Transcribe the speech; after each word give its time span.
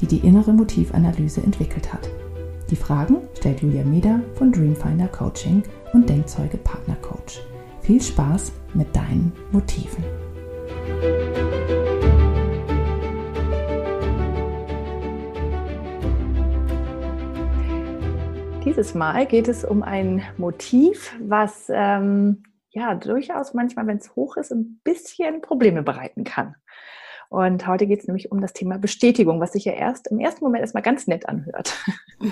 die 0.00 0.06
die 0.06 0.26
innere 0.26 0.52
Motivanalyse 0.52 1.42
entwickelt 1.42 1.92
hat. 1.92 2.08
Die 2.70 2.76
Fragen 2.76 3.18
stellt 3.34 3.60
Julia 3.60 3.84
Meder 3.84 4.20
von 4.34 4.50
Dreamfinder 4.50 5.08
Coaching 5.08 5.62
und 5.92 6.08
Denkzeuge 6.08 6.56
Partner 6.56 6.96
Coach. 6.96 7.40
Viel 7.80 8.02
Spaß 8.02 8.52
mit 8.74 8.94
deinen 8.94 9.32
Motiven. 9.52 10.04
Dieses 18.64 18.94
Mal 18.94 19.26
geht 19.26 19.46
es 19.46 19.64
um 19.64 19.84
ein 19.84 20.22
Motiv, 20.36 21.14
was 21.20 21.70
ähm, 21.72 22.42
ja 22.70 22.96
durchaus 22.96 23.54
manchmal, 23.54 23.86
wenn 23.86 23.98
es 23.98 24.16
hoch 24.16 24.36
ist, 24.36 24.50
ein 24.50 24.80
bisschen 24.82 25.40
Probleme 25.40 25.84
bereiten 25.84 26.24
kann. 26.24 26.56
Und 27.28 27.66
heute 27.66 27.86
geht 27.86 28.00
es 28.00 28.06
nämlich 28.06 28.32
um 28.32 28.40
das 28.40 28.52
Thema 28.52 28.78
Bestätigung, 28.78 29.40
was 29.40 29.52
sich 29.52 29.64
ja 29.64 29.72
erst 29.72 30.08
im 30.08 30.20
ersten 30.20 30.44
Moment 30.44 30.62
erstmal 30.62 30.82
ganz 30.82 31.06
nett 31.06 31.28
anhört. 31.28 31.74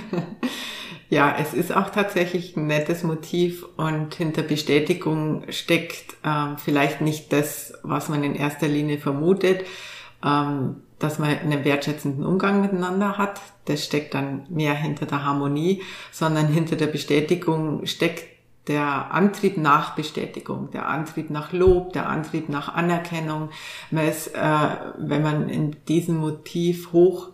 Ja, 1.11 1.37
es 1.39 1.55
ist 1.55 1.75
auch 1.75 1.91
tatsächlich 1.91 2.57
ein 2.57 2.67
nettes 2.67 3.03
Motiv 3.05 3.65
und 3.77 4.15
hinter 4.15 4.43
Bestätigung 4.43 5.45
steckt 5.51 6.17
ähm, 6.25 6.57
vielleicht 6.59 7.03
nicht 7.03 7.33
das, 7.33 7.75
was 7.83 8.09
man 8.09 8.25
in 8.25 8.35
erster 8.35 8.69
Linie 8.69 8.99
vermutet, 8.99 9.65
ähm, 10.25 10.83
dass 10.99 11.19
man 11.19 11.39
einen 11.39 11.65
wertschätzenden 11.65 12.25
Umgang 12.25 12.63
miteinander 12.63 13.19
hat. 13.19 13.41
Das 13.67 13.85
steckt 13.85 14.15
dann 14.15 14.47
mehr 14.49 14.75
hinter 14.75 15.07
der 15.07 15.25
Harmonie, 15.25 15.83
sondern 16.11 16.49
hinter 16.49 16.77
der 16.77 16.87
Bestätigung 16.87 17.87
steckt 17.87 18.25
der 18.67 19.13
Antrieb 19.13 19.57
nach 19.59 19.95
Bestätigung, 19.95 20.71
der 20.71 20.89
Antrieb 20.89 21.31
nach 21.31 21.53
Lob, 21.53 21.93
der 21.93 22.09
Antrieb 22.09 22.49
nach 22.49 22.75
Anerkennung. 22.75 23.51
Man 23.91 24.09
ist, 24.09 24.35
äh, 24.35 24.69
wenn 24.99 25.23
man 25.23 25.49
in 25.49 25.77
diesem 25.87 26.17
Motiv 26.17 26.93
hoch 26.93 27.29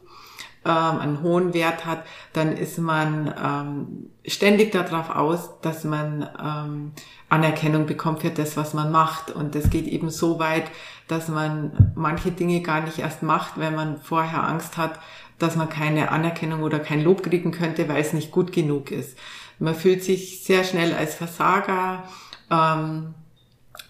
ähm, 0.65 0.99
einen 1.01 1.23
hohen 1.23 1.55
Wert 1.55 1.87
hat, 1.87 2.05
dann 2.33 2.57
ist 2.57 2.79
man 2.79 3.33
ähm, 3.43 4.11
ständig 4.27 4.73
darauf 4.73 5.11
aus, 5.11 5.61
dass 5.63 5.85
man 5.85 6.29
ähm, 6.43 6.93
Anerkennung 7.29 7.87
bekommt 7.87 8.23
für 8.23 8.31
das, 8.31 8.57
was 8.57 8.75
man 8.75 8.91
macht. 8.91 9.31
Und 9.31 9.55
das 9.55 9.71
geht 9.71 9.87
eben 9.87 10.11
so 10.11 10.39
weit, 10.39 10.65
dass 11.09 11.29
man 11.29 11.93
manche 11.95 12.31
Dinge 12.31 12.61
gar 12.61 12.81
nicht 12.83 12.99
erst 12.99 13.23
macht, 13.23 13.59
wenn 13.59 13.75
man 13.75 13.99
vorher 13.99 14.47
Angst 14.47 14.77
hat, 14.77 14.99
dass 15.39 15.57
man 15.57 15.71
keine 15.71 16.11
Anerkennung 16.11 16.63
oder 16.63 16.79
kein 16.79 17.03
Lob 17.03 17.23
kriegen 17.23 17.53
könnte, 17.53 17.89
weil 17.89 18.01
es 18.01 18.13
nicht 18.13 18.31
gut 18.31 18.53
genug 18.53 18.91
ist. 18.91 19.17
Man 19.61 19.75
fühlt 19.75 20.03
sich 20.03 20.43
sehr 20.43 20.65
schnell 20.65 20.95
als 20.95 21.15
Versager, 21.15 22.09
ähm, 22.51 23.15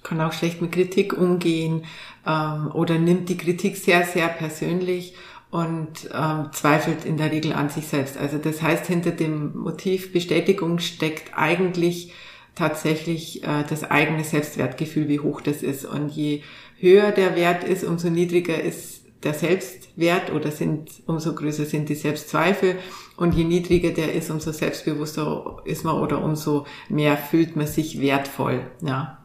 kann 0.02 0.20
auch 0.20 0.32
schlecht 0.32 0.60
mit 0.60 0.72
Kritik 0.72 1.16
umgehen 1.16 1.84
ähm, 2.26 2.70
oder 2.72 2.98
nimmt 2.98 3.28
die 3.28 3.36
Kritik 3.36 3.76
sehr, 3.76 4.04
sehr 4.04 4.28
persönlich 4.28 5.14
und 5.50 6.10
ähm, 6.12 6.50
zweifelt 6.52 7.04
in 7.04 7.16
der 7.16 7.32
Regel 7.32 7.52
an 7.52 7.70
sich 7.70 7.86
selbst. 7.86 8.16
Also 8.18 8.38
das 8.38 8.62
heißt, 8.62 8.86
hinter 8.86 9.12
dem 9.12 9.56
Motiv 9.56 10.12
Bestätigung 10.12 10.78
steckt 10.80 11.32
eigentlich 11.36 12.12
tatsächlich 12.54 13.44
äh, 13.44 13.64
das 13.68 13.84
eigene 13.84 14.24
Selbstwertgefühl, 14.24 15.08
wie 15.08 15.20
hoch 15.20 15.40
das 15.40 15.62
ist. 15.62 15.84
Und 15.84 16.10
je 16.10 16.42
höher 16.78 17.12
der 17.12 17.36
Wert 17.36 17.64
ist, 17.64 17.84
umso 17.84 18.10
niedriger 18.10 18.60
ist 18.60 18.99
der 19.22 19.34
Selbstwert 19.34 20.32
oder 20.32 20.50
sind, 20.50 21.02
umso 21.06 21.34
größer 21.34 21.64
sind 21.64 21.88
die 21.88 21.94
Selbstzweifel. 21.94 22.76
Und 23.16 23.34
je 23.34 23.44
niedriger 23.44 23.90
der 23.90 24.14
ist, 24.14 24.30
umso 24.30 24.50
selbstbewusster 24.52 25.58
ist 25.64 25.84
man 25.84 26.00
oder 26.00 26.22
umso 26.22 26.66
mehr 26.88 27.16
fühlt 27.16 27.54
man 27.54 27.66
sich 27.66 28.00
wertvoll. 28.00 28.62
Ja. 28.82 29.18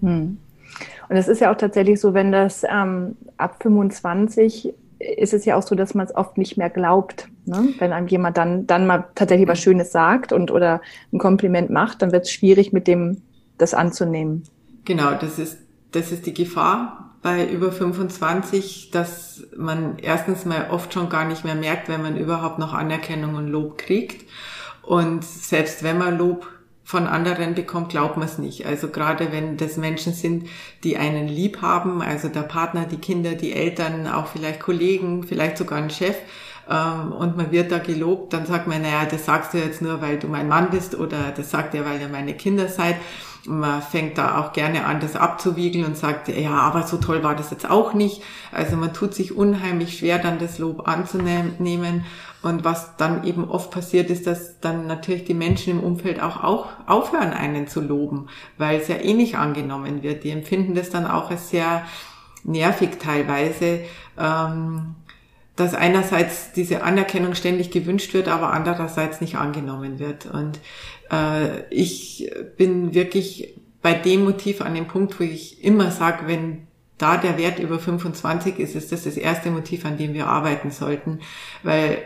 Hm. 0.00 0.38
Und 1.08 1.16
es 1.16 1.28
ist 1.28 1.40
ja 1.40 1.52
auch 1.52 1.56
tatsächlich 1.56 2.00
so, 2.00 2.14
wenn 2.14 2.32
das 2.32 2.64
ähm, 2.64 3.16
ab 3.36 3.56
25 3.62 4.72
ist 5.00 5.34
es 5.34 5.44
ja 5.44 5.56
auch 5.56 5.62
so, 5.62 5.74
dass 5.74 5.94
man 5.94 6.06
es 6.06 6.14
oft 6.14 6.38
nicht 6.38 6.56
mehr 6.56 6.70
glaubt. 6.70 7.28
Ne? 7.46 7.70
Wenn 7.78 7.92
einem 7.92 8.06
jemand 8.06 8.36
dann, 8.36 8.66
dann 8.66 8.86
mal 8.86 9.06
tatsächlich 9.14 9.48
was 9.48 9.58
Schönes 9.58 9.92
sagt 9.92 10.32
und 10.32 10.50
oder 10.50 10.80
ein 11.12 11.18
Kompliment 11.18 11.70
macht, 11.70 12.02
dann 12.02 12.12
wird 12.12 12.26
es 12.26 12.30
schwierig, 12.30 12.72
mit 12.72 12.86
dem 12.86 13.22
das 13.58 13.74
anzunehmen. 13.74 14.44
Genau, 14.84 15.14
das 15.14 15.38
ist, 15.38 15.58
das 15.92 16.12
ist 16.12 16.26
die 16.26 16.34
Gefahr 16.34 17.09
bei 17.22 17.46
über 17.46 17.70
25, 17.70 18.90
dass 18.90 19.42
man 19.56 19.98
erstens 19.98 20.44
mal 20.44 20.68
oft 20.70 20.94
schon 20.94 21.08
gar 21.08 21.26
nicht 21.26 21.44
mehr 21.44 21.54
merkt, 21.54 21.88
wenn 21.88 22.02
man 22.02 22.16
überhaupt 22.16 22.58
noch 22.58 22.72
Anerkennung 22.72 23.34
und 23.34 23.48
Lob 23.48 23.78
kriegt. 23.78 24.26
Und 24.82 25.24
selbst 25.24 25.82
wenn 25.82 25.98
man 25.98 26.16
Lob 26.16 26.48
von 26.82 27.06
anderen 27.06 27.54
bekommt, 27.54 27.90
glaubt 27.90 28.16
man 28.16 28.26
es 28.26 28.38
nicht. 28.38 28.66
Also 28.66 28.88
gerade 28.88 29.30
wenn 29.32 29.56
das 29.56 29.76
Menschen 29.76 30.12
sind, 30.12 30.48
die 30.82 30.96
einen 30.96 31.28
lieb 31.28 31.62
haben, 31.62 32.02
also 32.02 32.28
der 32.28 32.42
Partner, 32.42 32.86
die 32.90 32.96
Kinder, 32.96 33.34
die 33.34 33.52
Eltern, 33.52 34.08
auch 34.08 34.26
vielleicht 34.26 34.60
Kollegen, 34.60 35.22
vielleicht 35.22 35.58
sogar 35.58 35.78
ein 35.78 35.90
Chef, 35.90 36.16
ähm, 36.70 37.12
und 37.12 37.36
man 37.36 37.50
wird 37.50 37.72
da 37.72 37.78
gelobt, 37.78 38.32
dann 38.32 38.46
sagt 38.46 38.66
man, 38.66 38.82
naja, 38.82 39.04
das 39.10 39.26
sagst 39.26 39.54
du 39.54 39.58
jetzt 39.58 39.82
nur, 39.82 40.00
weil 40.00 40.18
du 40.18 40.28
mein 40.28 40.48
Mann 40.48 40.70
bist 40.70 40.94
oder 40.94 41.32
das 41.36 41.50
sagt 41.50 41.74
er, 41.74 41.84
weil 41.84 42.00
ihr 42.00 42.08
meine 42.08 42.34
Kinder 42.34 42.68
seid. 42.68 42.96
Man 43.46 43.80
fängt 43.80 44.18
da 44.18 44.38
auch 44.38 44.52
gerne 44.52 44.84
an, 44.84 45.00
das 45.00 45.16
abzuwiegeln 45.16 45.86
und 45.86 45.96
sagt, 45.96 46.28
ja, 46.28 46.52
aber 46.52 46.82
so 46.82 46.98
toll 46.98 47.22
war 47.22 47.34
das 47.34 47.50
jetzt 47.50 47.68
auch 47.68 47.94
nicht. 47.94 48.22
Also 48.52 48.76
man 48.76 48.92
tut 48.92 49.14
sich 49.14 49.34
unheimlich 49.34 49.98
schwer, 49.98 50.18
dann 50.18 50.38
das 50.38 50.58
Lob 50.58 50.86
anzunehmen. 50.86 52.04
Und 52.42 52.64
was 52.64 52.96
dann 52.96 53.24
eben 53.24 53.48
oft 53.48 53.70
passiert, 53.70 54.10
ist, 54.10 54.26
dass 54.26 54.60
dann 54.60 54.86
natürlich 54.86 55.24
die 55.24 55.34
Menschen 55.34 55.78
im 55.78 55.84
Umfeld 55.84 56.22
auch, 56.22 56.42
auch 56.42 56.68
aufhören, 56.86 57.32
einen 57.32 57.66
zu 57.66 57.80
loben, 57.80 58.28
weil 58.56 58.80
es 58.80 58.88
ja 58.88 58.96
eh 58.96 59.14
nicht 59.14 59.36
angenommen 59.36 60.02
wird. 60.02 60.24
Die 60.24 60.30
empfinden 60.30 60.74
das 60.74 60.90
dann 60.90 61.06
auch 61.06 61.30
als 61.30 61.50
sehr 61.50 61.84
nervig 62.44 62.98
teilweise. 62.98 63.80
Ähm, 64.18 64.94
dass 65.56 65.74
einerseits 65.74 66.52
diese 66.52 66.82
Anerkennung 66.82 67.34
ständig 67.34 67.70
gewünscht 67.70 68.14
wird, 68.14 68.28
aber 68.28 68.52
andererseits 68.52 69.20
nicht 69.20 69.36
angenommen 69.36 69.98
wird. 69.98 70.26
Und 70.26 70.58
äh, 71.10 71.64
ich 71.70 72.30
bin 72.56 72.94
wirklich 72.94 73.54
bei 73.82 73.94
dem 73.94 74.24
Motiv 74.24 74.60
an 74.60 74.74
dem 74.74 74.86
Punkt, 74.86 75.18
wo 75.18 75.24
ich 75.24 75.62
immer 75.64 75.90
sage, 75.90 76.26
wenn 76.26 76.66
da 76.98 77.16
der 77.16 77.38
Wert 77.38 77.58
über 77.58 77.78
25 77.78 78.58
ist, 78.58 78.74
ist 78.74 78.92
das 78.92 79.04
das 79.04 79.16
erste 79.16 79.50
Motiv, 79.50 79.86
an 79.86 79.96
dem 79.96 80.12
wir 80.12 80.26
arbeiten 80.26 80.70
sollten, 80.70 81.20
weil 81.62 81.98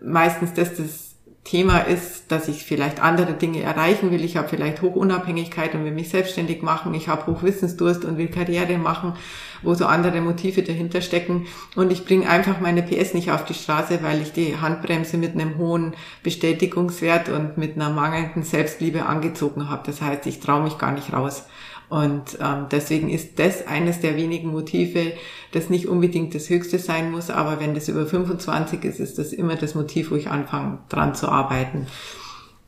meistens 0.00 0.54
das 0.54 0.74
das 0.74 1.07
Thema 1.44 1.78
ist, 1.78 2.30
dass 2.30 2.46
ich 2.48 2.64
vielleicht 2.64 3.02
andere 3.02 3.32
Dinge 3.32 3.62
erreichen 3.62 4.10
will. 4.10 4.22
Ich 4.22 4.36
habe 4.36 4.48
vielleicht 4.48 4.82
Hochunabhängigkeit 4.82 5.74
und 5.74 5.84
will 5.84 5.92
mich 5.92 6.10
selbstständig 6.10 6.60
machen. 6.62 6.92
Ich 6.92 7.08
habe 7.08 7.26
Hochwissensdurst 7.26 8.04
und 8.04 8.18
will 8.18 8.28
Karriere 8.28 8.76
machen, 8.76 9.14
wo 9.62 9.72
so 9.72 9.86
andere 9.86 10.20
Motive 10.20 10.62
dahinter 10.62 11.00
stecken. 11.00 11.46
Und 11.74 11.90
ich 11.90 12.04
bringe 12.04 12.28
einfach 12.28 12.60
meine 12.60 12.82
PS 12.82 13.14
nicht 13.14 13.30
auf 13.30 13.46
die 13.46 13.54
Straße, 13.54 14.00
weil 14.02 14.20
ich 14.20 14.32
die 14.32 14.60
Handbremse 14.60 15.16
mit 15.16 15.32
einem 15.32 15.56
hohen 15.56 15.94
Bestätigungswert 16.22 17.30
und 17.30 17.56
mit 17.56 17.76
einer 17.76 17.88
mangelnden 17.88 18.42
Selbstliebe 18.42 19.06
angezogen 19.06 19.70
habe. 19.70 19.84
Das 19.86 20.02
heißt, 20.02 20.26
ich 20.26 20.40
traue 20.40 20.62
mich 20.62 20.76
gar 20.76 20.92
nicht 20.92 21.14
raus. 21.14 21.44
Und 21.88 22.38
ähm, 22.40 22.66
deswegen 22.70 23.08
ist 23.08 23.38
das 23.38 23.66
eines 23.66 24.00
der 24.00 24.16
wenigen 24.16 24.50
Motive, 24.50 25.12
das 25.52 25.70
nicht 25.70 25.86
unbedingt 25.86 26.34
das 26.34 26.50
höchste 26.50 26.78
sein 26.78 27.10
muss, 27.10 27.30
aber 27.30 27.60
wenn 27.60 27.74
das 27.74 27.88
über 27.88 28.06
25 28.06 28.84
ist, 28.84 29.00
ist 29.00 29.18
das 29.18 29.32
immer 29.32 29.56
das 29.56 29.74
Motiv, 29.74 30.10
wo 30.10 30.16
ich 30.16 30.28
anfange 30.28 30.78
dran 30.90 31.14
zu 31.14 31.28
arbeiten, 31.28 31.86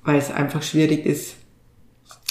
weil 0.04 0.16
es 0.16 0.30
einfach 0.30 0.62
schwierig 0.62 1.04
ist, 1.04 1.36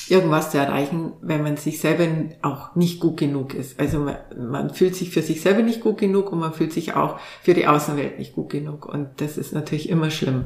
irgendwas 0.09 0.49
zu 0.49 0.57
erreichen, 0.57 1.13
wenn 1.21 1.43
man 1.43 1.57
sich 1.57 1.79
selber 1.79 2.07
auch 2.41 2.75
nicht 2.75 2.99
gut 2.99 3.17
genug 3.17 3.53
ist. 3.53 3.79
Also 3.79 3.99
man, 3.99 4.17
man, 4.35 4.73
fühlt 4.73 4.95
sich 4.95 5.11
für 5.11 5.21
sich 5.21 5.41
selber 5.41 5.61
nicht 5.61 5.81
gut 5.81 5.99
genug 5.99 6.31
und 6.31 6.39
man 6.39 6.53
fühlt 6.53 6.73
sich 6.73 6.93
auch 6.93 7.19
für 7.43 7.53
die 7.53 7.67
Außenwelt 7.67 8.17
nicht 8.17 8.33
gut 8.33 8.49
genug. 8.49 8.87
Und 8.87 9.09
das 9.17 9.37
ist 9.37 9.53
natürlich 9.53 9.89
immer 9.89 10.09
schlimm. 10.09 10.45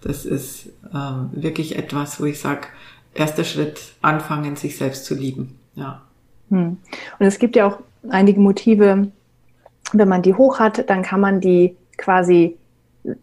Das 0.00 0.26
ist 0.26 0.70
ähm, 0.92 1.30
wirklich 1.32 1.76
etwas, 1.78 2.20
wo 2.20 2.24
ich 2.24 2.40
sage, 2.40 2.66
erster 3.14 3.44
Schritt, 3.44 3.80
anfangen, 4.02 4.56
sich 4.56 4.76
selbst 4.76 5.04
zu 5.04 5.14
lieben. 5.14 5.60
Ja. 5.74 6.02
Hm. 6.50 6.78
Und 7.18 7.26
es 7.26 7.38
gibt 7.38 7.56
ja 7.56 7.66
auch 7.66 7.78
einige 8.08 8.40
Motive, 8.40 9.08
wenn 9.92 10.08
man 10.08 10.22
die 10.22 10.34
hoch 10.34 10.58
hat, 10.58 10.88
dann 10.88 11.02
kann 11.02 11.20
man 11.20 11.40
die 11.40 11.76
quasi 11.96 12.56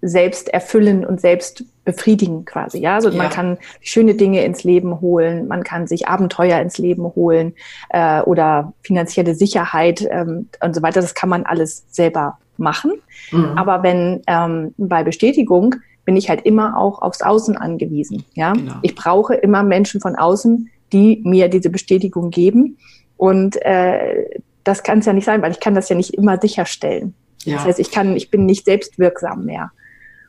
selbst 0.02 0.50
erfüllen 0.50 1.04
und 1.04 1.20
selbst 1.20 1.66
befriedigen 1.86 2.46
quasi. 2.46 2.80
Ja, 2.80 2.96
also 2.96 3.10
ja. 3.10 3.18
man 3.18 3.30
kann 3.30 3.58
schöne 3.82 4.14
Dinge 4.14 4.44
ins 4.44 4.64
Leben 4.64 5.02
holen, 5.02 5.48
man 5.48 5.64
kann 5.64 5.88
sich 5.88 6.08
Abenteuer 6.08 6.60
ins 6.60 6.78
Leben 6.78 7.04
holen 7.16 7.54
äh, 7.90 8.22
oder 8.22 8.74
finanzielle 8.84 9.34
Sicherheit 9.34 10.08
ähm, 10.12 10.50
und 10.64 10.76
so 10.76 10.84
weiter. 10.84 11.02
Das 11.02 11.16
kann 11.16 11.30
man 11.30 11.46
alles 11.46 11.86
selber 11.90 12.38
machen. 12.58 12.94
Mhm. 13.32 13.58
Aber 13.58 13.82
wenn 13.82 14.22
ähm, 14.28 14.76
bei 14.78 15.04
Bestätigung 15.04 15.76
bin 16.06 16.16
ich 16.16 16.30
halt 16.30 16.46
immer 16.46 16.78
auch 16.78 17.02
aufs 17.02 17.22
Außen 17.22 17.58
angewiesen. 17.58 18.26
Ja, 18.34 18.54
genau. 18.54 18.76
ich 18.82 18.96
brauche 18.96 19.34
immer 19.36 19.64
Menschen 19.64 20.02
von 20.02 20.16
außen, 20.16 20.70
die 20.94 21.22
mir 21.24 21.48
diese 21.50 21.70
Bestätigung 21.70 22.30
geben. 22.30 22.78
Und 23.18 23.62
äh, 23.64 24.26
das 24.64 24.84
kann 24.84 25.00
es 25.00 25.06
ja 25.06 25.14
nicht 25.14 25.26
sein, 25.26 25.42
weil 25.42 25.52
ich 25.52 25.60
kann 25.60 25.76
das 25.76 25.90
ja 25.90 25.96
nicht 25.96 26.14
immer 26.14 26.40
sicherstellen. 26.40 27.14
Ja. 27.44 27.58
Das 27.58 27.66
heißt, 27.66 27.80
ich 27.80 27.92
kann, 27.92 28.16
ich 28.16 28.30
bin 28.30 28.46
nicht 28.46 28.66
selbstwirksam 28.66 29.46
mehr. 29.46 29.72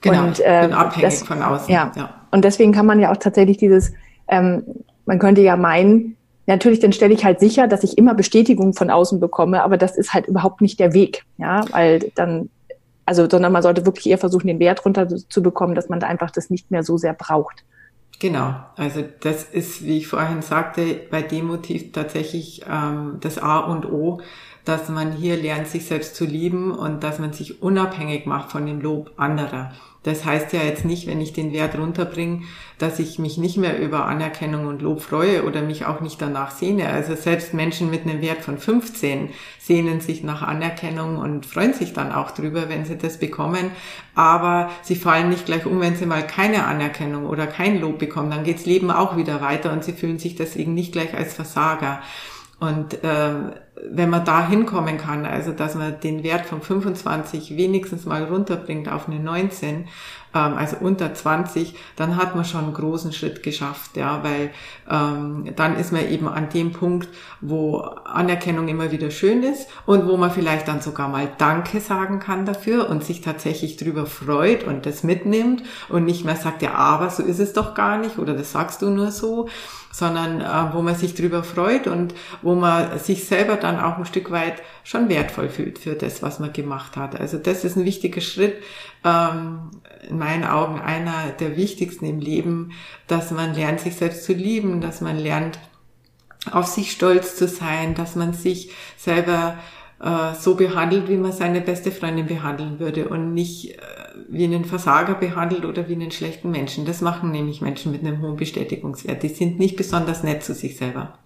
Genau, 0.01 0.25
und, 0.25 0.41
äh, 0.41 0.63
bin 0.63 0.73
abhängig 0.73 1.03
das, 1.03 1.23
von 1.23 1.43
außen. 1.43 1.73
Ja. 1.73 1.93
ja. 1.95 2.27
Und 2.31 2.45
deswegen 2.45 2.73
kann 2.73 2.87
man 2.87 2.99
ja 3.01 3.13
auch 3.13 3.17
tatsächlich 3.17 3.57
dieses, 3.57 3.93
ähm, 4.29 4.65
man 5.07 5.19
könnte 5.19 5.43
ja 5.43 5.57
meinen, 5.57 6.17
natürlich, 6.47 6.81
dann 6.81 6.93
stelle 6.93 7.15
ich 7.15 7.25
halt 7.25 7.41
sicher, 7.41 7.69
dass 7.69 7.85
ich 7.85 7.99
immer 7.99 8.15
Bestätigung 8.15 8.75
von 8.75 8.91
außen 8.91 9.21
bekomme, 9.21 9.63
aber 9.63 9.77
das 9.77 9.97
ist 9.97 10.13
halt 10.13 10.27
überhaupt 10.27 10.61
nicht 10.61 10.81
der 10.81 10.93
Weg, 10.93 11.25
ja, 11.39 11.65
weil 11.71 12.11
dann, 12.15 12.51
also, 13.07 13.29
sondern 13.29 13.53
man 13.53 13.63
sollte 13.63 13.87
wirklich 13.87 14.07
eher 14.07 14.19
versuchen, 14.19 14.49
den 14.49 14.59
Wert 14.59 14.85
runter 14.85 15.07
zu 15.09 15.43
bekommen, 15.43 15.75
dass 15.75 15.89
man 15.89 16.01
da 16.01 16.07
einfach 16.07 16.31
das 16.31 16.51
nicht 16.51 16.71
mehr 16.71 16.83
so 16.83 16.97
sehr 16.97 17.15
braucht. 17.15 17.65
Genau, 18.23 18.55
also 18.77 19.03
das 19.19 19.43
ist, 19.43 19.85
wie 19.85 19.99
ich 19.99 20.07
vorhin 20.07 20.43
sagte, 20.43 21.01
bei 21.11 21.23
dem 21.23 21.49
Motiv 21.49 21.91
tatsächlich 21.91 22.63
ähm, 22.71 23.17
das 23.19 23.39
A 23.39 23.59
und 23.59 23.85
O, 23.85 24.21
dass 24.65 24.89
man 24.89 25.11
hier 25.11 25.37
lernt, 25.37 25.67
sich 25.67 25.87
selbst 25.87 26.15
zu 26.15 26.25
lieben 26.25 26.71
und 26.71 27.03
dass 27.03 27.19
man 27.19 27.33
sich 27.33 27.63
unabhängig 27.63 28.25
macht 28.27 28.53
von 28.53 28.65
dem 28.65 28.81
Lob 28.81 29.11
anderer. 29.17 29.73
Das 30.03 30.25
heißt 30.25 30.53
ja 30.53 30.61
jetzt 30.61 30.85
nicht, 30.85 31.07
wenn 31.07 31.21
ich 31.21 31.33
den 31.33 31.53
Wert 31.53 31.79
runterbringe, 31.79 32.43
dass 32.79 32.99
ich 32.99 33.21
mich 33.21 33.39
nicht 33.39 33.57
mehr 33.57 33.79
über 33.79 34.07
Anerkennung 34.07 34.67
und 34.67 34.83
Lob 34.83 35.01
freue 35.01 35.45
oder 35.45 35.63
mich 35.63 35.87
auch 35.87 36.01
nicht 36.01 36.21
danach 36.21 36.51
sehne. 36.51 36.89
Also 36.89 37.15
selbst 37.15 37.55
Menschen 37.55 37.91
mit 37.91 38.03
einem 38.03 38.21
Wert 38.21 38.43
von 38.43 38.59
15 38.59 39.31
sehnen 39.61 40.01
sich 40.01 40.25
nach 40.25 40.43
Anerkennung 40.43 41.19
und 41.19 41.47
freuen 41.47 41.75
sich 41.75 41.93
dann 41.93 42.11
auch 42.11 42.33
drüber, 42.33 42.69
wenn 42.69 42.85
sie 42.85 42.99
das 42.99 43.19
bekommen. 43.19 43.71
Aber 44.17 44.71
sie 44.83 44.97
fallen 44.97 45.29
nicht 45.29 45.47
gleich 45.47 45.67
um, 45.67 45.81
wenn 45.81 45.95
sie 45.95 46.07
mal 46.07 46.27
keine 46.27 46.65
Anerkennung 46.65 47.27
oder 47.27 47.47
kein 47.47 47.81
Lob 47.81 47.99
bekommen. 48.01 48.31
Dann 48.31 48.45
geht's 48.45 48.67
Leben 48.67 48.91
auch 48.91 49.17
wieder 49.17 49.41
weiter 49.41 49.73
und 49.73 49.85
sie 49.85 49.93
fühlen 49.93 50.19
sich 50.19 50.35
deswegen 50.35 50.75
nicht 50.75 50.93
gleich 50.93 51.15
als 51.15 51.35
Versager. 51.35 52.01
Und 52.59 53.03
äh, 53.03 53.35
wenn 53.91 54.11
man 54.11 54.25
da 54.25 54.47
hinkommen 54.47 54.99
kann, 54.99 55.25
also 55.25 55.53
dass 55.53 55.75
man 55.75 55.99
den 56.01 56.23
Wert 56.23 56.47
von 56.47 56.63
25 56.63 57.57
wenigstens 57.57 58.05
mal 58.05 58.25
runterbringt 58.25 58.89
auf 58.89 59.09
eine 59.09 59.19
19 59.19 59.87
ähm, 60.35 60.55
also 60.57 60.77
unter 60.81 61.13
20, 61.13 61.75
dann 61.97 62.17
hat 62.17 62.35
man 62.35 62.45
schon 62.45 62.65
einen 62.65 62.75
großen 62.75 63.13
Schritt 63.13 63.43
geschafft, 63.43 63.97
ja, 63.97 64.23
weil 64.23 64.51
ähm, 64.91 65.53
dann 65.57 65.77
ist 65.77 65.93
man 65.93 66.09
eben 66.09 66.29
an 66.29 66.49
dem 66.49 66.73
Punkt, 66.73 67.09
wo 67.41 67.79
Anerkennung 67.79 68.69
immer 68.69 68.91
wieder 68.91 69.11
schön 69.11 69.43
ist 69.43 69.69
und 69.87 70.07
wo 70.07 70.17
man 70.17 70.31
vielleicht 70.31 70.69
dann 70.69 70.81
sogar 70.81 71.09
mal 71.09 71.29
Danke 71.39 71.81
sagen 71.81 72.19
kann 72.19 72.47
dafür 72.47 72.89
und 72.89 73.05
sich 73.05 73.21
tatsächlich 73.21 73.77
drüber 73.77 74.07
freut 74.07 74.65
und 74.65 74.87
das 74.87 75.03
mitnimmt 75.03 75.63
und 75.89 76.05
nicht 76.05 76.25
mehr 76.25 76.37
sagt, 76.37 76.63
ja, 76.63 76.75
aber 76.75 77.11
so 77.11 77.23
ist 77.23 77.41
es 77.41 77.53
doch 77.53 77.75
gar 77.75 77.99
nicht 77.99 78.19
oder 78.19 78.35
das 78.35 78.53
sagst 78.53 78.83
du 78.83 78.91
nur 78.91 79.11
so, 79.11 79.49
sondern 79.93 80.41
äh, 80.41 80.75
wo 80.75 80.81
man 80.81 80.95
sich 80.95 81.15
drüber 81.15 81.45
freut 81.45 81.87
und 81.87 82.15
wo 82.41 82.55
man 82.55 82.99
sich 82.99 83.27
selber 83.27 83.57
dann 83.57 83.72
auch 83.79 83.99
ein 83.99 84.07
Stück 84.07 84.31
weit 84.31 84.63
schon 84.85 85.09
wertvoll 85.09 85.49
fühlt 85.49 85.79
für 85.79 85.95
das, 85.95 86.23
was 86.23 86.39
man 86.39 86.53
gemacht 86.53 86.97
hat. 86.97 87.19
Also 87.19 87.39
das 87.39 87.65
ist 87.65 87.77
ein 87.77 87.85
wichtiger 87.85 88.21
Schritt, 88.21 88.63
ähm, 89.05 89.71
in 90.09 90.19
meinen 90.19 90.45
Augen 90.45 90.81
einer 90.81 91.31
der 91.39 91.57
wichtigsten 91.57 92.07
im 92.07 92.21
Leben, 92.21 92.73
dass 93.07 93.31
man 93.31 93.55
lernt, 93.55 93.81
sich 93.81 93.97
selbst 93.97 94.25
zu 94.25 94.33
lieben, 94.33 94.81
dass 94.81 95.01
man 95.01 95.19
lernt, 95.19 95.59
auf 96.51 96.67
sich 96.67 96.91
stolz 96.93 97.37
zu 97.37 97.47
sein, 97.47 97.95
dass 97.95 98.17
man 98.17 98.33
sich 98.33 98.71
selber 98.97 99.59
äh, 100.01 100.35
so 100.35 100.57
behandelt, 100.57 101.09
wie 101.09 101.17
man 101.17 101.33
seine 101.33 101.61
beste 101.61 101.93
Freundin 101.93 102.27
behandeln 102.27 102.81
würde 102.81 103.09
und 103.09 103.33
nicht 103.33 103.79
äh, 103.79 103.83
wie 104.29 104.45
einen 104.45 104.65
Versager 104.65 105.15
behandelt 105.15 105.65
oder 105.65 105.89
wie 105.89 105.95
einen 105.95 106.11
schlechten 106.11 106.51
Menschen. 106.51 106.85
Das 106.85 107.01
machen 107.01 107.31
nämlich 107.31 107.61
Menschen 107.61 107.93
mit 107.93 108.01
einem 108.01 108.21
hohen 108.21 108.37
Bestätigungswert. 108.37 109.23
Die 109.23 109.29
sind 109.29 109.59
nicht 109.59 109.77
besonders 109.77 110.25
nett 110.25 110.43
zu 110.43 110.55
sich 110.55 110.77
selber. 110.77 111.19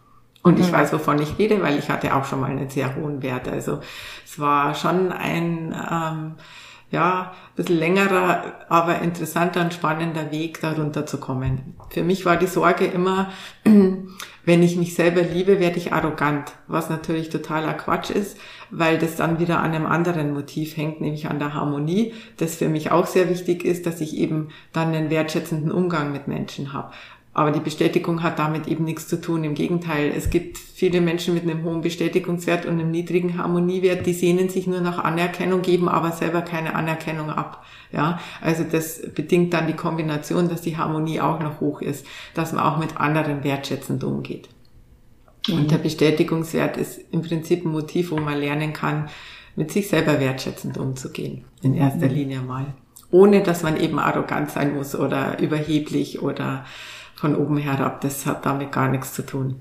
Und 0.46 0.60
ich 0.60 0.68
mhm. 0.68 0.74
weiß, 0.74 0.92
wovon 0.92 1.20
ich 1.20 1.38
rede, 1.38 1.60
weil 1.60 1.76
ich 1.76 1.90
hatte 1.90 2.14
auch 2.14 2.24
schon 2.24 2.40
mal 2.40 2.50
einen 2.50 2.70
sehr 2.70 2.94
hohen 2.94 3.20
Wert. 3.20 3.48
Also 3.48 3.80
es 4.24 4.38
war 4.38 4.76
schon 4.76 5.10
ein 5.10 5.74
ähm, 5.74 6.34
ja, 6.90 7.32
ein 7.32 7.56
bisschen 7.56 7.78
längerer, 7.78 8.54
aber 8.68 9.00
interessanter 9.00 9.60
und 9.62 9.74
spannender 9.74 10.30
Weg, 10.30 10.60
darunter 10.60 11.04
zu 11.04 11.18
kommen. 11.18 11.74
Für 11.90 12.04
mich 12.04 12.24
war 12.24 12.36
die 12.36 12.46
Sorge 12.46 12.86
immer, 12.86 13.32
wenn 13.64 14.62
ich 14.62 14.76
mich 14.76 14.94
selber 14.94 15.22
liebe, 15.22 15.58
werde 15.58 15.78
ich 15.78 15.92
arrogant, 15.92 16.52
was 16.68 16.88
natürlich 16.88 17.28
totaler 17.28 17.74
Quatsch 17.74 18.10
ist, 18.10 18.38
weil 18.70 18.98
das 18.98 19.16
dann 19.16 19.40
wieder 19.40 19.58
an 19.58 19.74
einem 19.74 19.86
anderen 19.86 20.32
Motiv 20.32 20.76
hängt, 20.76 21.00
nämlich 21.00 21.28
an 21.28 21.40
der 21.40 21.54
Harmonie, 21.54 22.14
das 22.36 22.54
für 22.54 22.68
mich 22.68 22.92
auch 22.92 23.06
sehr 23.06 23.28
wichtig 23.28 23.64
ist, 23.64 23.84
dass 23.86 24.00
ich 24.00 24.16
eben 24.16 24.50
dann 24.72 24.94
einen 24.94 25.10
wertschätzenden 25.10 25.72
Umgang 25.72 26.12
mit 26.12 26.28
Menschen 26.28 26.72
habe. 26.72 26.92
Aber 27.36 27.50
die 27.50 27.60
Bestätigung 27.60 28.22
hat 28.22 28.38
damit 28.38 28.66
eben 28.66 28.84
nichts 28.84 29.08
zu 29.08 29.20
tun. 29.20 29.44
Im 29.44 29.52
Gegenteil, 29.52 30.10
es 30.16 30.30
gibt 30.30 30.56
viele 30.56 31.02
Menschen 31.02 31.34
mit 31.34 31.42
einem 31.42 31.64
hohen 31.64 31.82
Bestätigungswert 31.82 32.64
und 32.64 32.80
einem 32.80 32.90
niedrigen 32.90 33.36
Harmoniewert, 33.36 34.06
die 34.06 34.14
sehnen 34.14 34.48
sich 34.48 34.66
nur 34.66 34.80
nach 34.80 35.04
Anerkennung, 35.04 35.60
geben 35.60 35.86
aber 35.86 36.12
selber 36.12 36.40
keine 36.40 36.74
Anerkennung 36.74 37.28
ab. 37.28 37.62
Ja, 37.92 38.20
also 38.40 38.64
das 38.64 39.02
bedingt 39.14 39.52
dann 39.52 39.66
die 39.66 39.74
Kombination, 39.74 40.48
dass 40.48 40.62
die 40.62 40.78
Harmonie 40.78 41.20
auch 41.20 41.38
noch 41.38 41.60
hoch 41.60 41.82
ist, 41.82 42.06
dass 42.32 42.54
man 42.54 42.64
auch 42.64 42.78
mit 42.78 42.96
anderen 42.96 43.44
wertschätzend 43.44 44.02
umgeht. 44.02 44.48
Mhm. 45.46 45.56
Und 45.56 45.70
der 45.70 45.76
Bestätigungswert 45.76 46.78
ist 46.78 46.98
im 47.10 47.20
Prinzip 47.20 47.66
ein 47.66 47.70
Motiv, 47.70 48.12
wo 48.12 48.16
man 48.16 48.38
lernen 48.38 48.72
kann, 48.72 49.10
mit 49.56 49.70
sich 49.70 49.88
selber 49.88 50.20
wertschätzend 50.20 50.78
umzugehen. 50.78 51.44
In 51.60 51.74
erster 51.74 52.06
mhm. 52.06 52.14
Linie 52.14 52.40
mal. 52.40 52.72
Ohne 53.10 53.42
dass 53.42 53.62
man 53.62 53.76
eben 53.78 53.98
arrogant 53.98 54.50
sein 54.50 54.74
muss 54.74 54.94
oder 54.94 55.38
überheblich 55.38 56.22
oder 56.22 56.64
von 57.16 57.34
oben 57.34 57.56
herab. 57.56 58.00
Das 58.02 58.26
hat 58.26 58.46
damit 58.46 58.72
gar 58.72 58.88
nichts 58.88 59.12
zu 59.12 59.22
tun. 59.22 59.60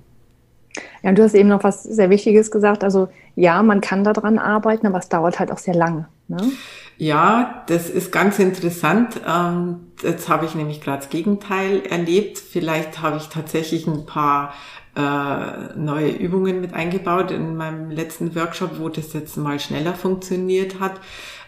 Ja, 1.01 1.09
und 1.09 1.17
du 1.17 1.23
hast 1.23 1.33
eben 1.33 1.49
noch 1.49 1.63
was 1.63 1.83
sehr 1.83 2.09
Wichtiges 2.09 2.51
gesagt. 2.51 2.83
Also 2.83 3.07
ja, 3.35 3.63
man 3.63 3.81
kann 3.81 4.03
daran 4.03 4.37
arbeiten, 4.37 4.87
aber 4.87 4.99
es 4.99 5.09
dauert 5.09 5.39
halt 5.39 5.51
auch 5.51 5.57
sehr 5.57 5.75
lange. 5.75 6.07
Ne? 6.27 6.51
Ja, 6.97 7.63
das 7.67 7.89
ist 7.89 8.11
ganz 8.11 8.39
interessant. 8.39 9.21
Ähm, 9.27 9.87
jetzt 10.01 10.29
habe 10.29 10.45
ich 10.45 10.55
nämlich 10.55 10.81
gerade 10.81 10.99
das 10.99 11.09
Gegenteil 11.09 11.83
erlebt. 11.89 12.37
Vielleicht 12.37 13.01
habe 13.01 13.17
ich 13.17 13.27
tatsächlich 13.27 13.87
ein 13.87 14.05
paar 14.05 14.53
äh, 14.95 15.77
neue 15.77 16.09
Übungen 16.09 16.61
mit 16.61 16.73
eingebaut 16.73 17.31
in 17.31 17.57
meinem 17.57 17.91
letzten 17.91 18.35
Workshop, 18.35 18.79
wo 18.79 18.89
das 18.89 19.13
jetzt 19.13 19.37
mal 19.37 19.59
schneller 19.59 19.93
funktioniert 19.93 20.79
hat. 20.79 20.99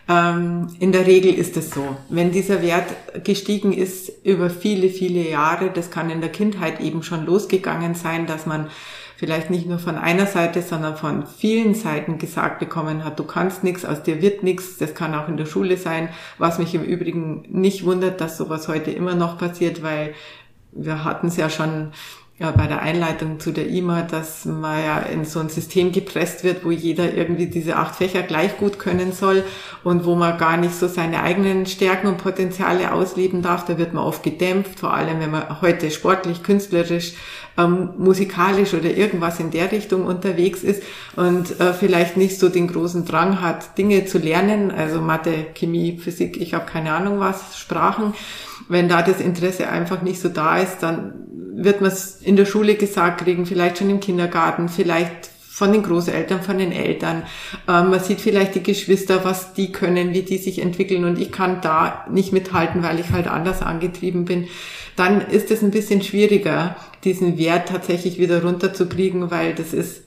Ähm, 0.09 0.67
in 0.79 0.91
der 0.91 1.05
Regel 1.05 1.33
ist 1.33 1.57
es 1.57 1.71
so. 1.71 1.97
Wenn 2.09 2.31
dieser 2.31 2.61
Wert 2.61 3.23
gestiegen 3.23 3.73
ist 3.73 4.11
über 4.25 4.49
viele, 4.49 4.89
viele 4.89 5.29
Jahre, 5.29 5.69
das 5.69 5.91
kann 5.91 6.09
in 6.09 6.21
der 6.21 6.31
Kindheit 6.31 6.79
eben 6.79 7.03
schon 7.03 7.25
losgegangen 7.25 7.93
sein, 7.93 8.25
dass 8.25 8.45
man 8.45 8.69
vielleicht 9.17 9.49
nicht 9.49 9.67
nur 9.67 9.79
von 9.79 9.95
einer 9.95 10.27
Seite, 10.27 10.61
sondern 10.61 10.95
von 10.95 11.25
vielen 11.25 11.73
Seiten 11.73 12.19
gesagt 12.19 12.59
bekommen 12.59 13.03
hat, 13.03 13.19
du 13.19 13.23
kannst 13.23 13.63
nichts, 13.63 13.83
aus 13.83 14.03
dir 14.03 14.21
wird 14.21 14.43
nichts. 14.43 14.77
Das 14.77 14.93
kann 14.93 15.15
auch 15.15 15.27
in 15.27 15.37
der 15.37 15.47
Schule 15.47 15.75
sein, 15.75 16.09
was 16.37 16.59
mich 16.59 16.73
im 16.75 16.83
Übrigen 16.83 17.43
nicht 17.49 17.83
wundert, 17.83 18.21
dass 18.21 18.37
sowas 18.37 18.67
heute 18.67 18.91
immer 18.91 19.15
noch 19.15 19.37
passiert, 19.37 19.81
weil 19.81 20.13
wir 20.71 21.03
hatten 21.03 21.27
es 21.27 21.37
ja 21.37 21.49
schon 21.49 21.91
ja, 22.39 22.51
bei 22.51 22.67
der 22.67 22.83
Einleitung 22.83 23.39
zu 23.39 23.51
der 23.51 23.67
IMA, 23.67 24.03
dass 24.03 24.45
man 24.45 24.79
ja 24.83 24.99
in 24.99 25.25
so 25.25 25.39
ein 25.39 25.49
System 25.49 25.91
gepresst 25.91 26.43
wird, 26.43 26.63
wo 26.63 26.69
jeder 26.69 27.15
irgendwie 27.15 27.47
diese 27.47 27.77
acht 27.77 27.95
Fächer 27.95 28.21
gleich 28.21 28.57
gut 28.57 28.77
können 28.77 29.11
soll 29.11 29.43
und 29.83 30.05
wo 30.05 30.13
man 30.13 30.37
gar 30.37 30.55
nicht 30.57 30.75
so 30.75 30.87
seine 30.87 31.23
eigenen 31.23 31.65
Stärken 31.65 32.05
und 32.05 32.19
Potenziale 32.19 32.91
ausleben 32.91 33.41
darf. 33.41 33.65
Da 33.65 33.79
wird 33.79 33.95
man 33.95 34.03
oft 34.03 34.21
gedämpft, 34.21 34.79
vor 34.79 34.93
allem 34.93 35.19
wenn 35.19 35.31
man 35.31 35.61
heute 35.61 35.89
sportlich, 35.89 36.43
künstlerisch, 36.43 37.13
ähm, 37.57 37.89
musikalisch 37.97 38.75
oder 38.75 38.91
irgendwas 38.91 39.39
in 39.39 39.49
der 39.49 39.71
Richtung 39.71 40.05
unterwegs 40.05 40.61
ist 40.61 40.83
und 41.15 41.59
äh, 41.59 41.73
vielleicht 41.73 42.17
nicht 42.17 42.39
so 42.39 42.49
den 42.49 42.67
großen 42.67 43.03
Drang 43.05 43.41
hat, 43.41 43.79
Dinge 43.79 44.05
zu 44.05 44.19
lernen, 44.19 44.69
also 44.69 45.01
Mathe, 45.01 45.47
Chemie, 45.55 45.97
Physik, 45.97 46.39
ich 46.39 46.53
habe 46.53 46.67
keine 46.67 46.91
Ahnung 46.91 47.19
was, 47.19 47.57
Sprachen. 47.57 48.13
Wenn 48.69 48.89
da 48.89 49.01
das 49.01 49.19
Interesse 49.19 49.69
einfach 49.69 50.01
nicht 50.01 50.19
so 50.19 50.29
da 50.29 50.57
ist, 50.57 50.79
dann 50.81 51.13
wird 51.55 51.81
man 51.81 51.91
es 51.91 52.21
in 52.21 52.35
der 52.35 52.45
Schule 52.45 52.75
gesagt 52.75 53.21
kriegen, 53.21 53.45
vielleicht 53.45 53.79
schon 53.79 53.89
im 53.89 53.99
Kindergarten, 53.99 54.69
vielleicht 54.69 55.29
von 55.57 55.71
den 55.71 55.81
Großeltern, 55.81 56.43
von 56.43 56.59
den 56.59 56.71
Eltern. 56.71 57.23
Ähm, 57.67 57.89
man 57.89 57.99
sieht 57.99 58.21
vielleicht 58.21 58.53
die 58.53 58.61
Geschwister, 58.61 59.25
was 59.25 59.53
die 59.53 59.71
können, 59.71 60.13
wie 60.13 60.21
die 60.21 60.37
sich 60.37 60.59
entwickeln 60.59 61.03
und 61.03 61.19
ich 61.19 61.31
kann 61.31 61.61
da 61.61 62.05
nicht 62.11 62.31
mithalten, 62.31 62.83
weil 62.83 62.99
ich 62.99 63.09
halt 63.09 63.27
anders 63.27 63.63
angetrieben 63.63 64.25
bin. 64.25 64.47
Dann 64.95 65.19
ist 65.19 65.49
es 65.49 65.63
ein 65.63 65.71
bisschen 65.71 66.03
schwieriger, 66.03 66.75
diesen 67.03 67.39
Wert 67.39 67.69
tatsächlich 67.69 68.19
wieder 68.19 68.43
runterzukriegen, 68.43 69.31
weil 69.31 69.55
das 69.55 69.73
ist 69.73 70.03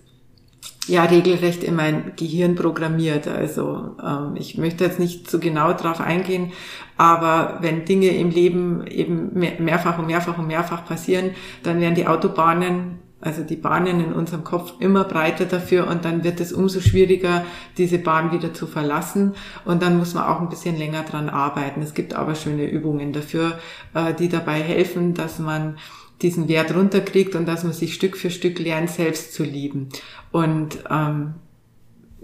ja 0.86 1.04
regelrecht 1.04 1.62
in 1.62 1.76
mein 1.76 2.12
Gehirn 2.16 2.54
programmiert. 2.54 3.28
Also 3.28 3.96
ähm, 4.04 4.34
ich 4.36 4.58
möchte 4.58 4.84
jetzt 4.84 4.98
nicht 4.98 5.30
zu 5.30 5.36
so 5.36 5.42
genau 5.42 5.72
drauf 5.72 6.00
eingehen, 6.00 6.52
aber 6.96 7.58
wenn 7.60 7.84
Dinge 7.84 8.08
im 8.08 8.30
Leben 8.30 8.86
eben 8.86 9.30
mehrfach 9.32 9.98
und 9.98 10.06
mehrfach 10.06 10.38
und 10.38 10.46
mehrfach 10.46 10.84
passieren, 10.84 11.30
dann 11.62 11.80
werden 11.80 11.94
die 11.94 12.06
Autobahnen 12.06 12.98
Also 13.22 13.42
die 13.42 13.56
Bahnen 13.56 14.00
in 14.00 14.14
unserem 14.14 14.44
Kopf 14.44 14.72
immer 14.80 15.04
breiter 15.04 15.44
dafür 15.44 15.86
und 15.88 16.06
dann 16.06 16.24
wird 16.24 16.40
es 16.40 16.54
umso 16.54 16.80
schwieriger, 16.80 17.44
diese 17.76 17.98
Bahn 17.98 18.32
wieder 18.32 18.54
zu 18.54 18.66
verlassen 18.66 19.34
und 19.66 19.82
dann 19.82 19.98
muss 19.98 20.14
man 20.14 20.24
auch 20.24 20.40
ein 20.40 20.48
bisschen 20.48 20.78
länger 20.78 21.02
dran 21.02 21.28
arbeiten. 21.28 21.82
Es 21.82 21.92
gibt 21.92 22.14
aber 22.14 22.34
schöne 22.34 22.64
Übungen 22.64 23.12
dafür, 23.12 23.58
äh, 23.92 24.14
die 24.14 24.30
dabei 24.30 24.62
helfen, 24.62 25.12
dass 25.12 25.38
man 25.38 25.76
diesen 26.22 26.48
Wert 26.48 26.74
runterkriegt 26.74 27.34
und 27.34 27.46
dass 27.46 27.64
man 27.64 27.72
sich 27.72 27.94
Stück 27.94 28.16
für 28.16 28.30
Stück 28.30 28.58
lernt, 28.58 28.90
selbst 28.90 29.34
zu 29.34 29.42
lieben. 29.42 29.88
Und 30.32 30.78
ähm, 30.90 31.34